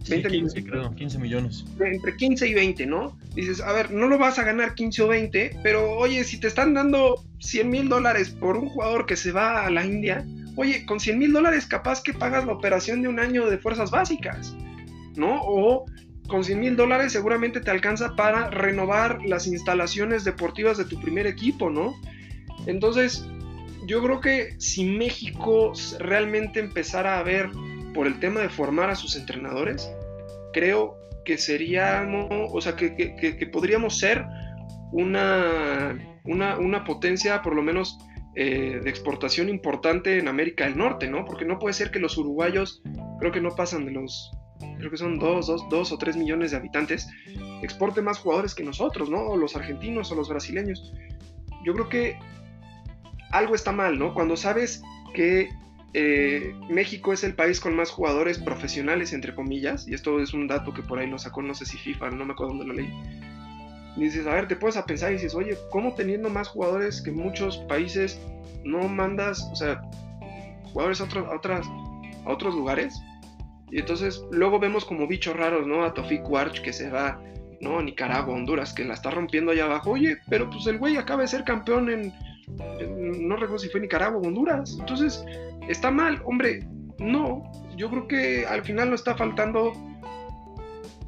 20 0.09 0.29
15, 0.29 0.63
creo, 0.65 0.95
15 0.95 1.19
millones. 1.19 1.65
Entre 1.79 2.15
15 2.15 2.47
y 2.47 2.53
20, 2.53 2.86
¿no? 2.86 3.17
Dices, 3.36 3.62
a 3.62 3.71
ver, 3.71 3.91
no 3.91 4.07
lo 4.07 4.17
vas 4.17 4.38
a 4.38 4.43
ganar 4.43 4.75
15 4.75 5.03
o 5.03 5.07
20, 5.07 5.59
pero 5.63 5.91
oye, 5.93 6.23
si 6.23 6.39
te 6.39 6.47
están 6.47 6.73
dando 6.73 7.23
100 7.39 7.69
mil 7.69 7.89
dólares 7.89 8.29
por 8.29 8.57
un 8.57 8.67
jugador 8.67 9.05
que 9.05 9.15
se 9.15 9.31
va 9.31 9.65
a 9.65 9.69
la 9.69 9.86
India, 9.86 10.25
oye, 10.55 10.86
con 10.86 10.99
100 10.99 11.17
mil 11.17 11.31
dólares 11.31 11.65
capaz 11.65 12.03
que 12.03 12.13
pagas 12.13 12.45
la 12.45 12.53
operación 12.53 13.01
de 13.01 13.07
un 13.07 13.19
año 13.19 13.49
de 13.49 13.57
fuerzas 13.57 13.91
básicas, 13.91 14.55
¿no? 15.15 15.39
O 15.41 15.86
con 16.27 16.43
100 16.43 16.59
mil 16.59 16.75
dólares 16.75 17.12
seguramente 17.12 17.62
te 17.62 17.71
alcanza 17.71 18.15
para 18.15 18.49
renovar 18.49 19.19
las 19.25 19.47
instalaciones 19.47 20.23
deportivas 20.23 20.77
de 20.77 20.86
tu 20.86 20.99
primer 20.99 21.27
equipo, 21.27 21.69
¿no? 21.69 21.95
Entonces, 22.65 23.28
yo 23.86 24.02
creo 24.02 24.21
que 24.21 24.56
si 24.60 24.86
México 24.86 25.73
realmente 25.99 26.60
empezara 26.60 27.19
a 27.19 27.23
ver 27.23 27.49
por 27.93 28.08
el 28.08 28.19
tema 28.19 28.41
de 28.41 28.49
formar 28.49 28.89
a 28.89 28.95
sus 28.95 29.15
entrenadores, 29.15 29.91
creo 30.54 30.97
que 31.26 31.38
seríamos, 31.38 32.28
o 32.52 32.62
sea, 32.62 32.76
que, 32.76 33.49
podríamos 33.52 33.97
ser 33.97 34.26
una, 34.91 35.97
una, 36.26 36.84
potencia, 36.84 37.41
por 37.41 37.56
lo 37.56 37.62
menos, 37.62 37.97
eh, 38.36 38.80
de 38.84 38.89
exportación 38.89 39.47
importante 39.49 40.17
en 40.17 40.28
América 40.28 40.63
del 40.65 40.78
Norte, 40.78 41.08
¿no? 41.08 41.23
Porque 41.26 41.45
no 41.45 41.60
puede 41.60 41.73
ser 41.73 41.91
que 41.91 41.99
los 41.99 42.17
uruguayos, 42.17 42.82
creo 43.19 43.32
que 43.32 43.41
no 43.41 43.56
pasan 43.56 43.86
de 43.86 43.91
los, 43.91 44.32
creo 44.80 44.89
que 44.89 44.97
son 44.97 45.19
dos, 45.19 45.47
dos, 45.47 45.67
dos 45.69 45.91
o 45.91 45.97
tres 45.97 46.17
millones 46.17 46.52
de 46.52 46.58
habitantes, 46.58 47.08
exporten 47.62 48.06
más 48.06 48.17
jugadores 48.17 48.56
que 48.56 48.63
nosotros, 48.63 49.10
¿no? 49.10 49.19
O 49.19 49.38
los 49.38 49.56
argentinos 49.56 50.12
o 50.12 50.15
los 50.15 50.30
brasileños. 50.30 50.93
Yo 51.63 51.73
creo 51.73 51.89
que 51.89 52.17
algo 53.34 53.56
está 53.56 53.72
mal, 53.72 54.00
¿no? 54.00 54.13
Cuando 54.13 54.38
sabes 54.38 54.84
que 55.13 55.50
eh, 55.93 56.56
México 56.69 57.12
es 57.12 57.24
el 57.24 57.34
país 57.34 57.60
con 57.60 57.76
más 57.76 57.89
jugadores 57.89 58.38
profesionales, 58.38 59.12
entre 59.12 59.34
comillas, 59.36 59.88
y 59.88 59.96
esto 59.96 60.19
es 60.19 60.34
un 60.34 60.48
dato 60.48 60.74
que 60.74 60.84
por 60.84 61.00
ahí 61.00 61.10
lo 61.10 61.17
sacó, 61.17 61.41
no 61.41 61.56
sé 61.56 61.65
si 61.65 61.78
FIFA, 61.78 62.12
no 62.12 62.26
me 62.26 62.34
acuerdo 62.34 62.54
dónde 62.54 62.67
lo 62.67 62.74
leí. 62.74 62.93
Dices, 63.98 64.26
a 64.28 64.36
ver, 64.36 64.48
te 64.48 64.56
puedes 64.56 64.78
a 64.78 64.86
pensar 64.86 65.12
y 65.12 65.15
dices, 65.15 65.36
oye, 65.36 65.58
¿cómo 65.72 65.93
teniendo 65.96 66.30
más 66.30 66.48
jugadores 66.48 67.02
que 67.02 67.12
muchos 67.12 67.58
países 67.69 68.19
no 68.63 68.88
mandas, 68.88 69.48
o 69.52 69.56
sea, 69.56 69.82
jugadores 70.72 71.02
a, 71.02 71.06
otros, 71.06 71.28
a, 71.28 71.36
otras, 71.36 71.67
a 72.26 72.32
otros 72.32 72.54
lugares? 72.54 73.02
Y 73.72 73.80
entonces 73.80 74.24
luego 74.32 74.60
vemos 74.60 74.86
como 74.86 75.08
bichos 75.08 75.36
raros, 75.36 75.65
¿no? 75.65 75.84
A 75.84 75.96
Tofik 75.96 76.30
Warch 76.30 76.62
que 76.62 76.72
se 76.74 76.91
va, 76.91 77.19
¿no? 77.62 77.82
Nicaragua, 77.82 78.36
Honduras, 78.36 78.74
que 78.74 78.84
la 78.84 78.93
está 78.93 79.10
rompiendo 79.10 79.52
allá 79.52 79.65
abajo. 79.65 79.91
Oye, 79.91 80.17
pero 80.30 80.50
pues 80.52 80.67
el 80.67 80.78
güey 80.78 80.98
acaba 80.98 81.24
de 81.24 81.28
ser 81.28 81.43
campeón 81.43 81.89
en, 81.89 82.13
no 82.47 83.36
recuerdo 83.36 83.60
si 83.60 83.69
fue 83.69 83.82
Nicaragua 83.82 84.19
o 84.19 84.27
Honduras. 84.27 84.77
Entonces, 84.79 85.23
está 85.67 85.91
mal, 85.91 86.21
hombre, 86.25 86.67
no, 86.99 87.43
yo 87.75 87.89
creo 87.89 88.08
que 88.08 88.45
al 88.45 88.63
final 88.63 88.89
no 88.89 88.95
está 88.95 89.15
faltando 89.15 89.73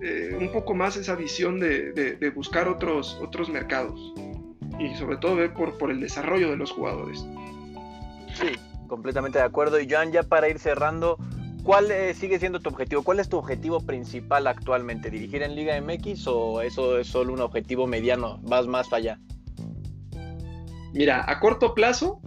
eh, 0.02 0.36
un 0.40 0.52
poco 0.52 0.74
más 0.74 0.98
esa 0.98 1.16
visión 1.16 1.60
de, 1.60 2.32
buscar 2.36 2.68
otros, 2.68 3.18
otros 3.22 3.50
mercados 3.50 4.14
y 4.80 4.94
sobre 4.96 5.18
todo 5.18 5.36
ver 5.36 5.54
por, 5.54 5.90
el 5.90 6.02
desarrollo 6.02 6.50
de 6.50 6.58
los 6.58 6.72
jugadores. 6.72 7.26
Sí, 8.34 8.52
completamente 8.88 9.40
de 9.40 9.46
acuerdo. 9.46 9.80
Y 9.80 9.90
Joan, 9.90 10.12
ya 10.12 10.24
para 10.24 10.50
ir 10.50 10.60
cerrando, 10.60 11.18
¿cuál 11.64 11.92
eh, 11.92 12.14
sigue 12.14 12.40
siendo 12.40 12.60
tu 12.60 12.70
objetivo? 12.70 13.04
¿Cuál 13.04 13.20
es 13.20 13.30
tu 13.30 13.38
objetivo 13.38 13.80
principal 13.80 14.48
actualmente? 14.48 15.10
¿Dirigir 15.10 15.44
en 15.44 15.56
Liga 15.56 15.80
MX 15.80 16.28
o 16.28 16.62
eso 16.62 17.00
es 17.00 17.08
solo 17.08 17.32
un 17.34 17.42
objetivo 17.42 17.88
mediano? 17.88 18.40
¿Vas 18.44 18.68
más 18.68 18.92
allá? 18.92 19.20
Mira, 20.96 21.30
a 21.30 21.40
corto 21.42 21.76
plazo 21.76 22.22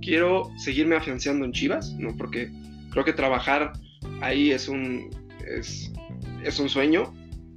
quiero 0.00 0.50
seguirme 0.56 0.96
afianzando 0.96 1.44
en 1.44 1.52
Chivas, 1.52 1.92
¿no? 1.98 2.16
Porque 2.16 2.50
creo 2.90 3.04
que 3.04 3.12
trabajar 3.12 3.72
ahí 4.22 4.50
es 4.50 4.66
un, 4.66 5.10
es, 5.46 6.58
un 6.58 6.68
sueño. 6.70 7.12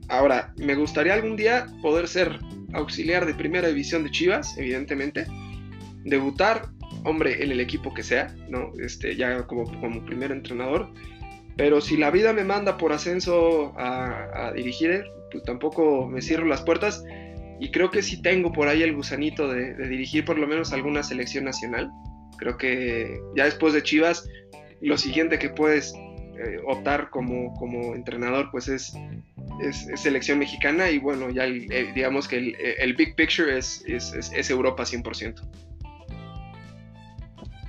Ahora, 0.10 0.54
me 0.58 0.76
gustaría 0.76 1.14
algún 1.14 1.38
día 1.38 1.68
poder 1.82 2.10
ser 2.10 2.40
auxiliar 2.74 3.26
de 3.26 3.34
primera 3.34 3.70
división 3.70 4.04
de 4.04 4.12
Chivas, 4.12 4.58
evidentemente. 4.58 5.26
Debutar, 6.04 6.70
hombre, 7.06 7.44
en 7.44 7.52
el 7.52 7.62
equipo 7.62 7.94
que 7.94 8.04
sea, 8.04 8.36
¿no? 8.50 8.74
Este, 8.78 9.16
ya 9.16 9.48
como, 9.48 9.64
como 9.80 10.06
primer 10.06 10.34
entrenador. 10.34 10.90
Pero 11.56 11.80
si 11.80 11.96
la 11.96 12.12
vida 12.12 12.34
me 12.34 12.44
manda 12.44 12.78
por 12.78 12.92
ascenso 12.92 13.74
a, 13.78 14.48
a 14.48 14.52
dirigir, 14.52 15.06
pues 15.32 15.44
tampoco 15.44 16.08
me 16.08 16.22
cierro 16.22 16.46
las 16.46 16.62
puertas 16.62 17.04
y 17.60 17.72
creo 17.72 17.89
que 17.89 18.02
sí 18.02 18.22
tengo 18.22 18.52
por 18.52 18.67
ahí 18.67 18.84
el 18.84 18.96
gusanito 18.96 19.48
de, 19.48 19.73
dirigir 19.88 20.25
por 20.25 20.38
lo 20.38 20.48
menos 20.48 20.73
alguna 20.73 21.04
selección 21.04 21.46
nacional. 21.46 21.90
Creo 22.38 22.58
que 22.58 23.19
ya 23.36 23.46
después 23.46 23.73
de 23.73 23.84
Chivas, 23.84 24.27
lo 24.82 24.98
siguiente 24.98 25.40
que 25.40 25.50
puedes 25.50 25.94
eh, 25.96 26.60
optar 26.67 27.10
como, 27.10 27.54
como 27.56 27.96
entrenador 27.96 28.50
pues 28.52 28.67
es, 28.67 28.94
es, 29.62 29.88
selección 30.00 30.38
mexicana 30.38 30.92
y 30.92 31.00
bueno, 31.00 31.32
ya 31.32 31.46
eh, 31.46 31.92
digamos 31.96 32.27
que 32.27 32.54
el, 32.79 32.94
big 32.94 33.15
picture 33.15 33.58
es, 33.58 33.84
es, 33.88 34.50
Europa 34.52 34.84
100%. 34.84 35.42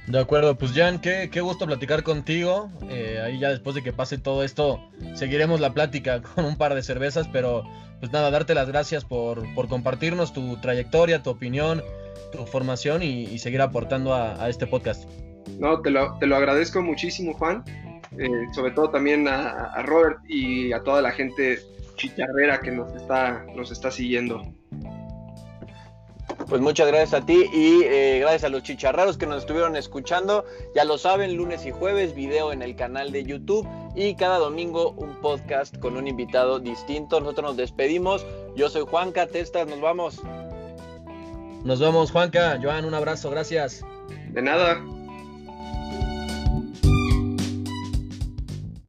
De 0.09 0.19
acuerdo, 0.19 0.57
pues 0.57 0.73
Jan, 0.73 1.01
qué, 1.01 1.29
qué 1.31 1.43
gusto 1.43 1.67
platicar 1.67 2.03
contigo. 2.03 2.71
Eh, 2.89 3.21
ahí 3.23 3.39
ya 3.39 3.51
después 3.51 3.75
de 3.75 3.83
que 3.83 3.93
pase 3.93 4.17
todo 4.17 4.43
esto, 4.43 4.81
seguiremos 5.15 5.61
la 5.61 5.75
plática 5.75 6.23
con 6.35 6.47
un 6.47 6.57
par 6.57 6.75
de 6.75 6.83
cervezas, 6.83 7.29
pero 7.29 7.65
pues 8.01 8.11
nada, 8.11 8.31
darte 8.31 8.55
las 8.55 8.69
gracias 8.69 9.05
por, 9.05 9.43
por 9.55 9.69
compartirnos 9.69 10.33
tu 10.33 10.57
trayectoria, 10.59 11.23
tu 11.23 11.29
opinión, 11.29 11.83
tu 12.33 12.47
formación 12.47 13.03
y, 13.03 13.39
seguir 13.39 13.61
aportando 13.61 14.15
a, 14.15 14.49
este 14.49 14.67
podcast. 14.67 15.07
No, 15.59 15.83
te 15.83 15.91
lo, 15.91 16.17
te 16.19 16.27
lo 16.27 16.37
agradezco 16.37 16.81
muchísimo, 16.81 17.35
Juan. 17.35 17.63
Eh, 18.19 18.29
sobre 18.55 18.71
todo 18.71 18.89
también 18.89 19.29
a, 19.29 19.73
a, 19.75 19.83
Robert 19.83 20.19
y 20.27 20.73
a 20.73 20.83
toda 20.83 21.03
la 21.03 21.11
gente 21.11 21.59
chicharrera 21.97 22.61
que 22.61 22.71
nos 22.71 22.95
está, 22.95 23.45
nos 23.55 23.71
está 23.71 23.91
siguiendo. 23.91 24.43
Pues 26.47 26.61
muchas 26.61 26.87
gracias 26.87 27.23
a 27.23 27.27
ti 27.27 27.45
y 27.53 27.83
eh, 27.85 28.21
gracias 28.21 28.45
a 28.45 28.49
los 28.49 28.63
chicharraros 28.63 29.19
que 29.19 29.27
nos 29.27 29.41
estuvieron 29.41 29.77
escuchando. 29.77 30.45
Ya 30.75 30.85
lo 30.85 30.97
saben, 30.97 31.35
lunes 31.35 31.67
y 31.67 31.73
jueves, 31.73 32.15
video 32.15 32.53
en 32.53 32.63
el 32.63 32.77
canal 32.77 33.13
de 33.13 33.25
YouTube 33.25 33.69
y 33.95 34.15
cada 34.15 34.39
domingo 34.39 34.93
un 34.93 35.17
podcast 35.21 35.77
con 35.79 35.97
un 35.97 36.07
invitado 36.07 36.59
distinto. 36.59 37.21
Nosotros 37.21 37.51
nos 37.51 37.57
despedimos. 37.57 38.25
Yo 38.57 38.71
soy 38.71 38.83
Juanca 38.89 39.27
Testas, 39.27 39.67
nos 39.67 39.81
vamos. 39.81 40.23
Nos 41.65 41.81
vemos, 41.81 42.13
Juanca. 42.13 42.59
Joan, 42.63 42.85
un 42.85 42.95
abrazo, 42.95 43.31
gracias. 43.31 43.85
De 44.31 44.41
nada. 44.41 44.81